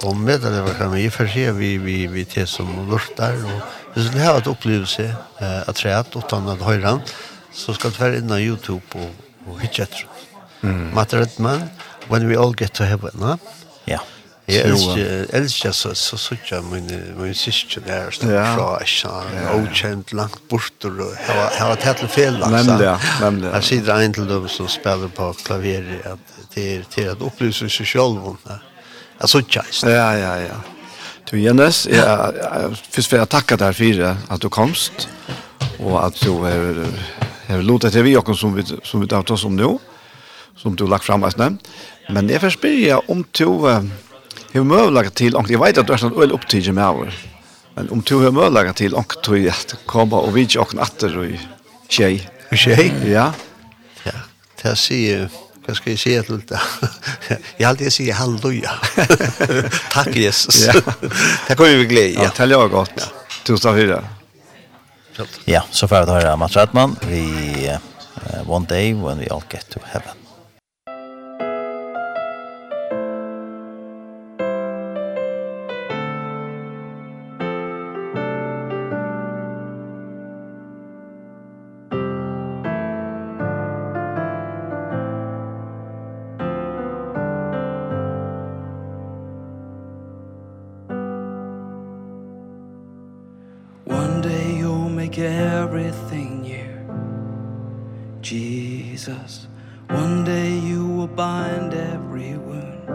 og 0.04 0.16
med 0.16 0.42
det 0.44 0.62
var 0.62 0.74
kan 0.78 0.92
vi 0.94 1.08
for 1.10 1.26
se 1.30 1.50
vi, 1.52 1.76
vi, 1.82 2.06
vi 2.06 2.24
til 2.24 2.46
som 2.46 2.68
lortar, 2.90 3.34
og 3.44 3.94
hvis 3.94 4.10
du 4.12 4.18
har 4.18 4.38
et 4.38 4.50
opplevelse 4.50 5.08
eh, 5.40 5.68
at 5.68 5.74
træet, 5.74 6.16
utan 6.16 6.48
at 6.48 6.62
høyre 6.62 7.00
så 7.52 7.72
skal 7.72 7.90
du 7.90 7.98
være 7.98 8.18
inne 8.20 8.40
YouTube 8.44 8.84
og, 8.94 9.10
og 9.48 9.60
hitje 9.60 9.86
etter. 9.86 10.04
Mm. 10.60 10.92
Matt 10.94 11.14
Redman, 11.14 11.70
When 12.10 12.26
We 12.28 12.38
All 12.38 12.54
Get 12.54 12.76
to 12.76 12.84
Heaven, 12.84 13.20
ja? 13.20 13.36
Ja. 13.86 13.98
Jeg 14.46 14.62
elsker, 14.70 15.24
elsker 15.34 15.72
så, 15.74 15.90
så 15.94 16.16
synes 16.16 16.50
jeg 16.52 16.62
min, 16.70 16.90
min 17.18 17.34
syster 17.34 17.80
der 17.82 18.10
stod 18.14 18.30
ja. 18.30 18.44
fra, 18.54 18.78
ikke 18.78 19.14
ja. 19.34 19.54
okjent 19.58 20.12
langt 20.12 20.38
borter, 20.48 20.92
og 21.02 21.16
jeg 21.58 21.66
var 21.66 21.80
tett 21.82 21.98
til 21.98 22.08
fel. 22.08 22.38
Nemlig, 22.38 22.84
ja, 22.86 22.94
nemlig. 23.24 23.50
Her 23.50 23.60
sitter 23.66 24.04
en 24.04 24.14
til 24.14 24.28
dem 24.30 24.46
som 24.48 24.68
spiller 24.70 25.10
på 25.16 25.32
klaveret, 25.42 26.06
at 26.06 26.38
det 26.54 26.68
er 26.76 26.86
til 26.94 27.10
at 27.10 27.26
opplyse 27.26 27.66
seg 27.68 27.90
selv. 27.90 28.22
Jeg 29.20 29.28
synes 29.28 29.44
ikke 29.56 29.90
Ja, 29.90 30.12
ja, 30.14 30.32
ja. 30.46 30.62
Du, 31.26 31.36
Jens, 31.36 31.86
jeg, 31.90 32.06
jeg, 32.38 32.78
først 32.90 33.12
vil 33.12 33.18
jeg 33.18 33.28
takke 33.28 33.56
deg 33.58 33.74
for 33.74 34.34
at 34.34 34.42
du 34.42 34.48
komst, 34.48 35.08
og 35.80 35.98
at 36.06 36.22
du 36.22 36.44
er, 36.46 36.84
er 37.48 37.66
lotet 37.66 37.92
til 37.92 38.06
vi, 38.06 38.14
og 38.16 38.36
som 38.36 38.54
vi, 38.54 38.62
som 38.84 39.02
vi 39.02 39.10
tar 39.10 39.26
oss 39.26 39.44
om 39.44 39.58
nå, 39.58 39.74
som 40.56 40.76
du 40.76 40.86
har 40.86 40.94
lagt 40.94 41.04
frem, 41.04 41.26
men 42.14 42.30
jeg 42.30 42.40
får 42.40 42.60
spørre 42.60 43.00
om 43.10 43.26
du... 43.34 43.50
Uh, 43.66 44.05
har 44.56 44.64
möjlighet 44.64 45.14
till, 45.14 45.36
jag 45.48 45.64
vet 45.64 45.78
att 45.78 45.86
du 45.86 45.92
är 45.92 45.96
sån 45.96 46.22
öl 46.22 46.32
upptidig 46.32 46.74
med 46.74 46.84
av 46.84 47.10
men 47.76 47.90
om 47.90 48.00
du 48.00 48.14
har 48.14 48.30
möjlighet 48.30 48.76
till 48.76 48.94
och 48.94 49.14
du 49.24 49.48
att 49.48 49.74
komma 49.86 50.16
och 50.20 50.36
vidja 50.36 50.60
och 50.60 50.74
natter 50.74 51.18
och 51.18 51.26
tjej. 51.88 52.30
Tjej? 52.52 52.92
Ja. 53.06 53.32
Ja, 54.02 54.12
det 54.62 54.68
här 54.68 54.74
säger 54.74 55.28
Vad 55.66 55.76
ska 55.76 55.90
jag 55.90 55.98
säga 55.98 56.22
till 56.22 56.40
det? 56.46 56.60
Jag 57.56 57.68
alltid 57.70 57.92
säger 57.92 58.14
halleluja. 58.14 58.70
Tack 59.92 60.16
Jesus. 60.16 60.66
ja. 60.66 60.92
Det 61.48 61.54
kommer 61.54 61.76
vi 61.76 61.84
glädje. 61.84 62.22
Ja, 62.22 62.46
det 62.46 62.52
jag 62.52 62.70
gott. 62.70 62.92
Ja. 62.96 63.02
Tusen 63.44 63.74
fyra. 63.74 64.04
Ja, 65.44 65.64
så 65.70 65.88
får 65.88 66.06
vi 66.06 66.12
höra 66.12 66.36
Mats 66.36 66.56
Rättman. 66.56 66.96
Vi, 67.08 67.22
uh, 68.16 68.50
one 68.50 68.66
day 68.66 68.94
when 68.94 69.18
we 69.18 69.26
all 69.30 69.42
get 69.52 69.68
to 69.70 69.80
heaven. 69.84 70.25
make 95.06 95.18
everything 95.20 96.42
new. 96.42 96.66
Jesus 98.22 99.46
one 99.88 100.24
day 100.24 100.58
you 100.58 100.84
will 100.84 101.06
bind 101.06 101.72
every 101.74 102.36
wound. 102.36 102.88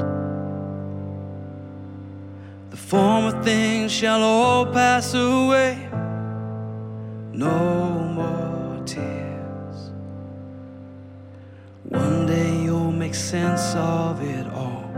The 2.70 2.76
former 2.76 3.42
things 3.44 3.94
shall 3.94 4.22
all 4.22 4.66
pass 4.66 5.14
away. 5.14 5.88
No 7.32 7.60
more 8.20 8.84
tears. 8.86 9.92
One 11.84 12.26
day 12.26 12.64
you'll 12.64 12.92
make 12.92 13.16
sense 13.16 13.74
of 13.76 14.22
it 14.22 14.48
all. 14.48 14.92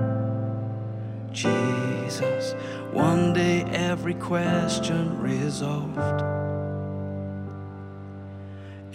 Jesus 1.31 2.55
one 2.91 3.33
day 3.33 3.61
every 3.65 4.15
question 4.15 5.21
resolved. 5.21 6.42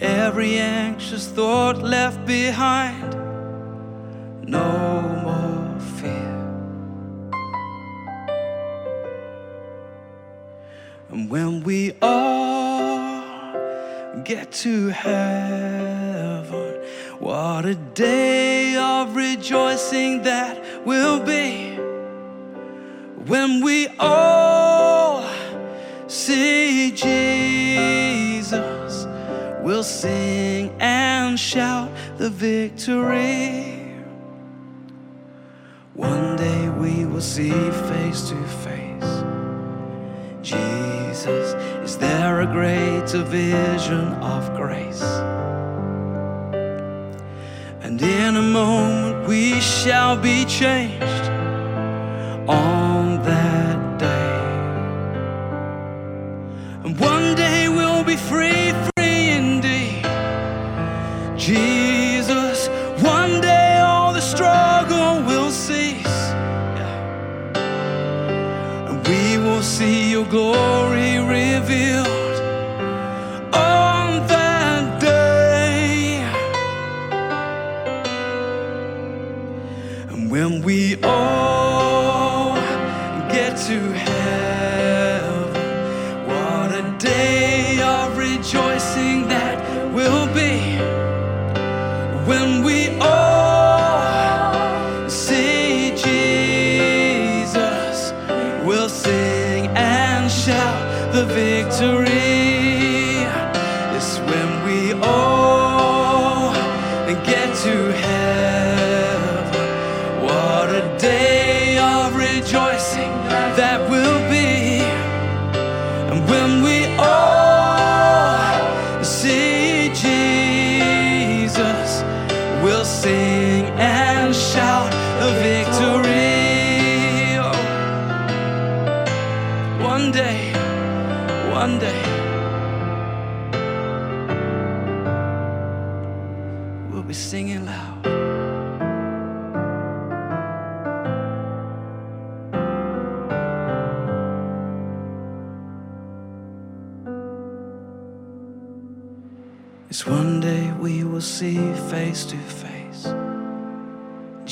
Every 0.01 0.57
anxious 0.57 1.27
thought 1.27 1.81
left 1.81 2.25
behind. 2.25 3.13
No 4.47 5.01
more 5.23 5.79
fear. 5.97 6.35
And 11.09 11.29
when 11.29 11.63
we 11.63 11.93
all 12.01 13.23
get 14.23 14.51
to 14.51 14.87
heaven 14.89 15.39
What 17.19 17.65
a 17.65 17.75
day 17.75 18.75
of 18.77 19.15
rejoicing 19.15 20.23
that 20.23 20.85
will 20.85 21.19
be. 21.19 21.75
When 23.27 23.61
we 23.61 23.87
all 23.99 25.25
see 26.07 26.91
Jesus. 26.91 27.58
We'll 29.61 29.83
sing 29.83 30.73
and 30.79 31.37
shout 31.39 31.91
the 32.17 32.29
victory. 32.29 33.79
One 35.93 36.37
day 36.37 36.69
we 36.69 37.05
will 37.05 37.21
see 37.21 37.51
face 37.91 38.29
to 38.29 38.35
face. 38.65 39.23
Jesus, 40.41 41.53
is 41.83 41.97
there 41.97 42.41
a 42.41 42.45
greater 42.45 43.23
vision 43.23 44.13
of 44.23 44.55
grace? 44.55 45.03
And 47.81 48.01
in 48.01 48.37
a 48.37 48.41
moment 48.41 49.27
we 49.27 49.59
shall 49.59 50.15
be 50.15 50.45
changed 50.45 51.25
on 52.47 53.21
that 53.23 53.99
day. 53.99 54.39
And 56.85 56.97
one 56.97 57.35
day 57.35 57.67
we'll 57.67 58.05
be 58.05 58.15
free 58.15 58.71
from 58.71 58.88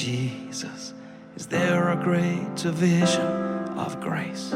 Jesus 0.08 0.94
Is 1.36 1.48
there 1.48 1.90
a 1.90 1.98
great 1.98 2.60
vision 2.60 3.28
of 3.78 4.00
grace? 4.00 4.54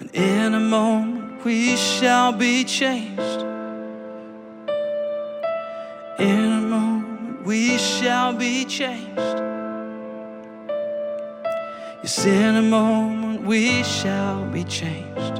And 0.00 0.08
in 0.14 0.54
a 0.54 0.60
moment 0.60 1.44
we 1.44 1.76
shall 1.76 2.32
be 2.32 2.64
changed. 2.64 3.42
In 6.18 6.44
a 6.60 6.62
moment 6.62 7.44
we 7.44 7.76
shall 7.76 8.32
be 8.32 8.64
changed. 8.64 9.38
Yes, 12.02 12.24
in 12.24 12.56
a 12.56 12.62
moment 12.62 13.42
we 13.42 13.82
shall 13.82 14.46
be 14.46 14.64
changed. 14.64 15.36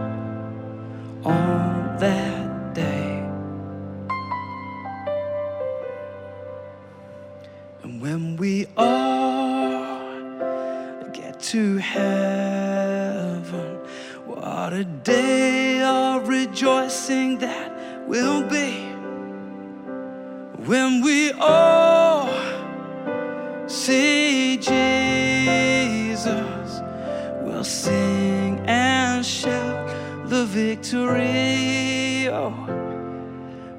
All 1.25 1.97
that 1.99 2.42
when 8.13 8.37
we 8.37 8.67
all 8.77 10.05
get 11.15 11.41
to 11.41 11.79
heaven 11.79 13.79
what 14.27 14.75
a 14.75 14.85
day 14.85 15.81
of 15.81 16.29
rejoicing 16.29 17.39
that 17.39 17.73
will 18.07 18.43
be. 18.43 18.83
When 20.67 21.01
we 21.01 21.33
all 21.33 22.29
see 23.67 24.59
Jesus 24.59 24.69
we'll 27.41 27.65
sing 27.65 28.61
and 28.67 29.25
shout 29.25 29.89
the 30.29 30.45
victory. 30.45 32.29
Oh 32.29 32.53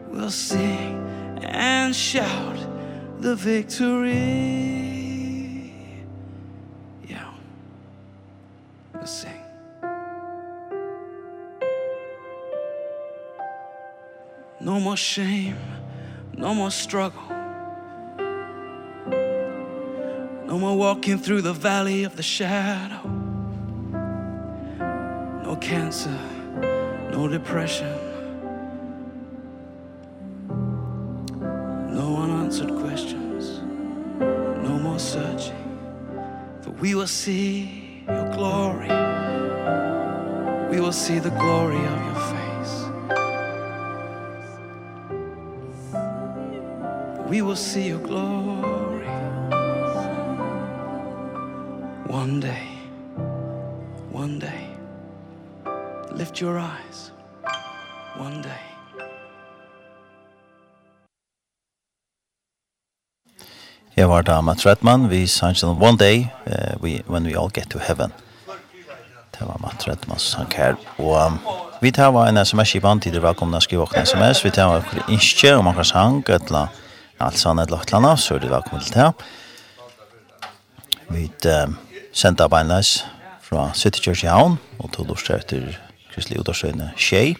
we'll 0.09 0.31
sing 0.31 0.97
and 1.43 1.95
shout 1.95 2.52
the 3.23 3.35
victory. 3.37 4.11
Yeah. 7.07 7.33
Let's 8.93 9.13
sing. 9.13 9.31
No 14.59 14.79
more 14.79 14.97
shame 14.97 15.57
No 16.35 16.53
more 16.53 16.71
struggle. 16.71 17.23
No 20.45 20.59
more 20.59 20.77
walking 20.77 21.17
through 21.17 21.43
the 21.43 21.53
valley 21.53 22.03
of 22.03 22.17
the 22.17 22.23
shadow. 22.23 23.07
No 25.43 25.55
cancer 25.61 26.19
No 27.11 27.29
depression. 27.29 28.02
see 37.23 38.03
your 38.05 38.29
glory. 38.33 38.89
We 40.69 40.81
will 40.81 40.91
see 40.91 41.19
the 41.19 41.29
glory 41.29 41.77
of 41.77 41.99
your 42.07 42.19
face. 42.33 42.75
We 47.29 47.41
will 47.41 47.55
see 47.55 47.87
your 47.87 47.99
glory. 47.99 48.42
var 64.13 64.21
da 64.21 64.41
Matt 64.41 64.65
Redman, 64.65 65.07
vi 65.09 65.25
sang 65.27 65.55
on 65.63 65.81
One 65.81 65.97
Day, 65.97 66.27
uh, 66.45 66.75
we, 66.81 67.01
When 67.07 67.25
We 67.25 67.33
All 67.39 67.49
Get 67.49 67.69
to 67.69 67.79
Heaven. 67.79 68.11
Det 69.31 69.41
var 69.41 69.57
Matt 69.59 69.87
Redman 69.87 70.19
som 70.19 70.43
sang 70.43 70.53
her. 70.53 70.75
Og 70.97 71.15
um, 71.17 71.39
vi 71.81 71.91
tar 71.91 72.11
var 72.13 72.29
en 72.29 72.37
sms 72.37 72.75
i 72.75 72.79
band 72.83 73.01
til 73.01 73.15
det 73.15 73.23
velkomna 73.23 73.61
skrive 73.63 73.87
åkne 73.87 74.05
sms. 74.05 74.43
Vi 74.45 74.51
tar 74.53 74.69
var 74.69 74.85
en 74.93 75.15
innskje 75.15 75.55
om 75.57 75.67
akkurat 75.71 75.89
sang, 75.89 76.21
et 76.27 76.35
etla 76.35 76.67
alt 77.25 77.41
sånn 77.41 77.63
et 77.63 77.73
eller 77.73 77.97
annet, 77.97 78.21
så 78.21 78.35
er 78.35 78.43
det 78.43 78.53
velkomna 78.53 78.85
til 78.85 79.01
det. 79.01 79.09
Vi 81.09 81.25
um, 81.55 81.77
sendte 82.13 82.49
beinleis 82.53 82.99
fra 83.41 83.71
City 83.73 84.03
Church 84.03 84.27
i 84.27 84.29
Havn, 84.29 84.59
og 84.77 84.93
tog 84.93 85.09
lort 85.09 85.29
etter 85.33 85.73
Kristelig 86.13 86.43
Udorsøyne 86.43 86.93
Kjei. 87.01 87.33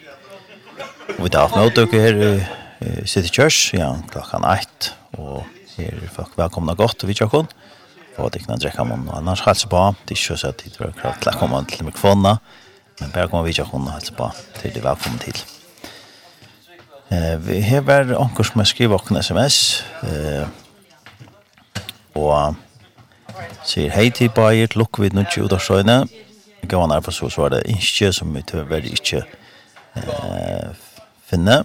Og 1.20 1.26
vi 1.28 1.30
tar 1.30 1.46
haft 1.46 1.78
med 1.78 1.94
her 1.94 2.22
i 2.24 3.06
City 3.06 3.30
Church, 3.30 3.76
ja, 3.78 3.94
klokkan 4.10 4.42
1, 4.42 4.94
og 5.22 5.44
Her 5.74 5.96
er 5.98 6.10
folk 6.12 6.36
velkomna 6.38 6.76
godt 6.78 7.02
og 7.02 7.10
vi 7.10 7.16
tjokken. 7.18 7.48
Og 8.22 8.30
det 8.30 8.44
kan 8.44 8.60
drekke 8.62 8.84
man 8.86 9.08
og 9.08 9.16
annars 9.18 9.42
halse 9.42 9.66
på. 9.66 9.80
Det 10.06 10.14
er 10.14 10.20
ikke 10.20 10.38
så 10.38 10.48
at 10.52 10.62
det 10.62 10.78
er 10.78 10.94
klart 11.00 11.18
til 11.22 11.32
å 11.32 11.38
komme 11.40 11.62
til 11.66 11.88
mikrofonene. 11.88 12.36
Men 13.00 13.14
bare 13.14 13.26
kommer 13.30 13.48
vi 13.48 13.56
tjokken 13.56 13.88
og 13.88 13.96
halse 13.96 14.14
på 14.14 14.28
til 14.60 14.74
det 14.76 14.84
velkommen 14.84 15.18
til. 15.24 15.40
Eh, 17.10 17.34
vi 17.42 17.58
har 17.66 17.82
vært 17.88 18.14
anker 18.14 18.46
som 18.46 18.62
har 18.62 18.70
skrivet 18.70 18.94
åkken 19.00 19.18
sms. 19.18 19.58
Eh, 20.06 20.46
og 22.14 22.54
sier 23.66 23.90
hei 23.96 24.08
til 24.14 24.30
Bayer, 24.30 24.70
lukk 24.78 25.02
vi 25.02 25.10
nødt 25.10 25.34
ut 25.34 25.52
av 25.52 25.62
søgne. 25.64 26.04
Jeg 26.62 26.70
gav 26.70 26.86
han 26.86 26.94
her 26.94 27.02
på 27.04 27.12
så 27.12 27.28
svaret, 27.28 27.66
ikke 27.66 28.12
som 28.14 28.30
vi 28.30 28.46
tøver 28.46 28.86
ikke 28.94 29.24
eh, 29.98 30.70
finne. 31.26 31.64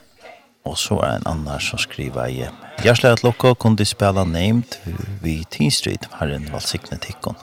Og 0.70 0.78
så 0.78 1.00
er 1.02 1.18
en 1.18 1.28
annan 1.30 1.62
som 1.64 1.82
skriver 1.82 2.30
i 2.30 2.44
Gjersle 2.84 3.16
at 3.16 3.24
Lokko 3.26 3.56
kunne 3.58 3.86
spela 3.88 4.24
named 4.28 4.78
vi 5.24 5.42
Teen 5.50 5.72
Street, 5.74 6.06
har 6.20 6.30
en 6.32 6.48
valgsikne 6.54 7.00
tikkon. 7.02 7.38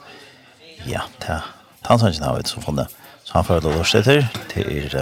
Ja, 0.87 1.03
det 1.19 1.35
er 1.35 1.53
Tansangen 1.87 2.23
har 2.23 2.37
vi 2.37 2.47
som 2.47 2.63
funnet. 2.63 2.93
Så 3.23 3.33
han 3.33 3.45
får 3.47 3.61
lov 3.63 3.81
etter 3.83 4.25
til 4.51 4.71
er 4.71 4.95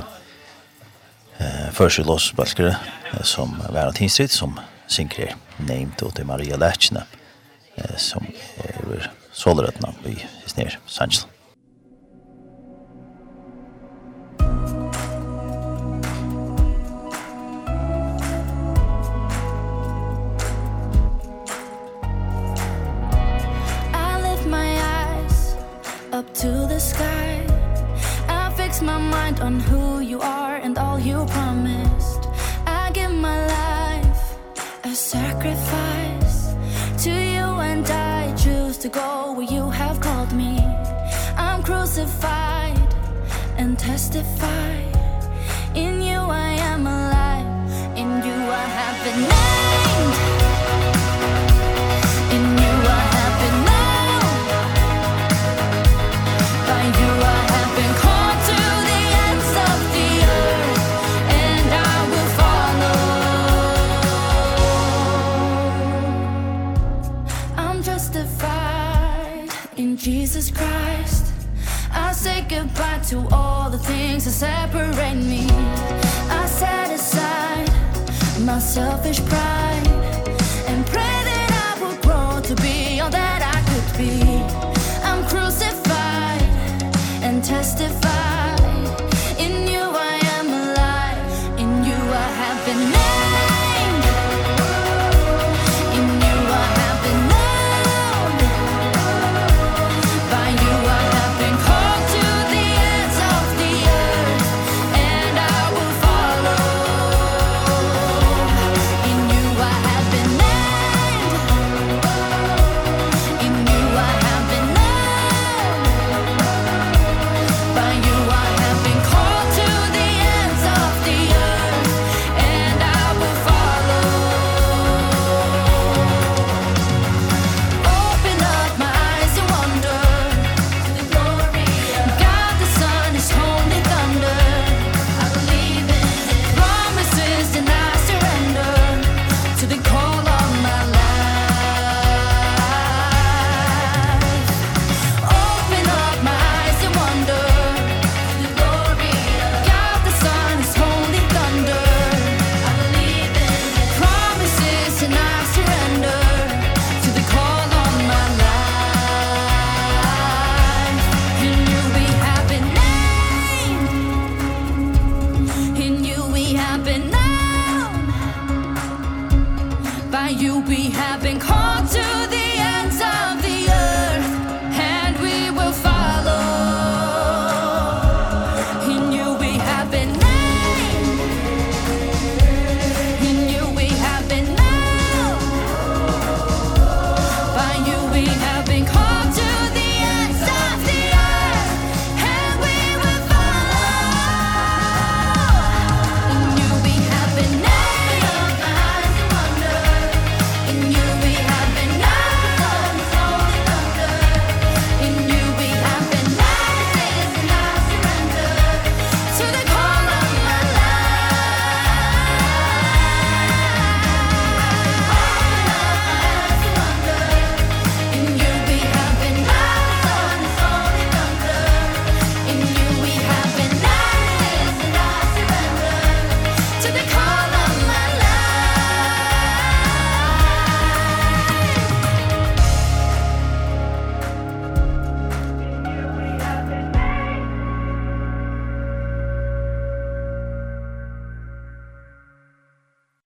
eh, 1.39 1.69
førselåsbalskere 1.73 2.75
som 3.23 3.53
er 3.69 3.85
av 3.85 3.93
Teen 3.97 4.09
Street, 4.09 4.33
som 4.33 4.57
synker 4.87 5.35
named 5.57 6.01
og 6.05 6.13
til 6.17 6.27
Maria 6.29 6.57
Lechne, 6.61 7.05
eh, 7.77 7.95
som 7.97 8.25
er 8.65 9.09
sålerøttene 9.33 9.93
i 10.09 10.17
Snir 10.49 10.77
Sanchel. 10.85 11.34
selfish 78.75 79.21
pride. 79.21 79.44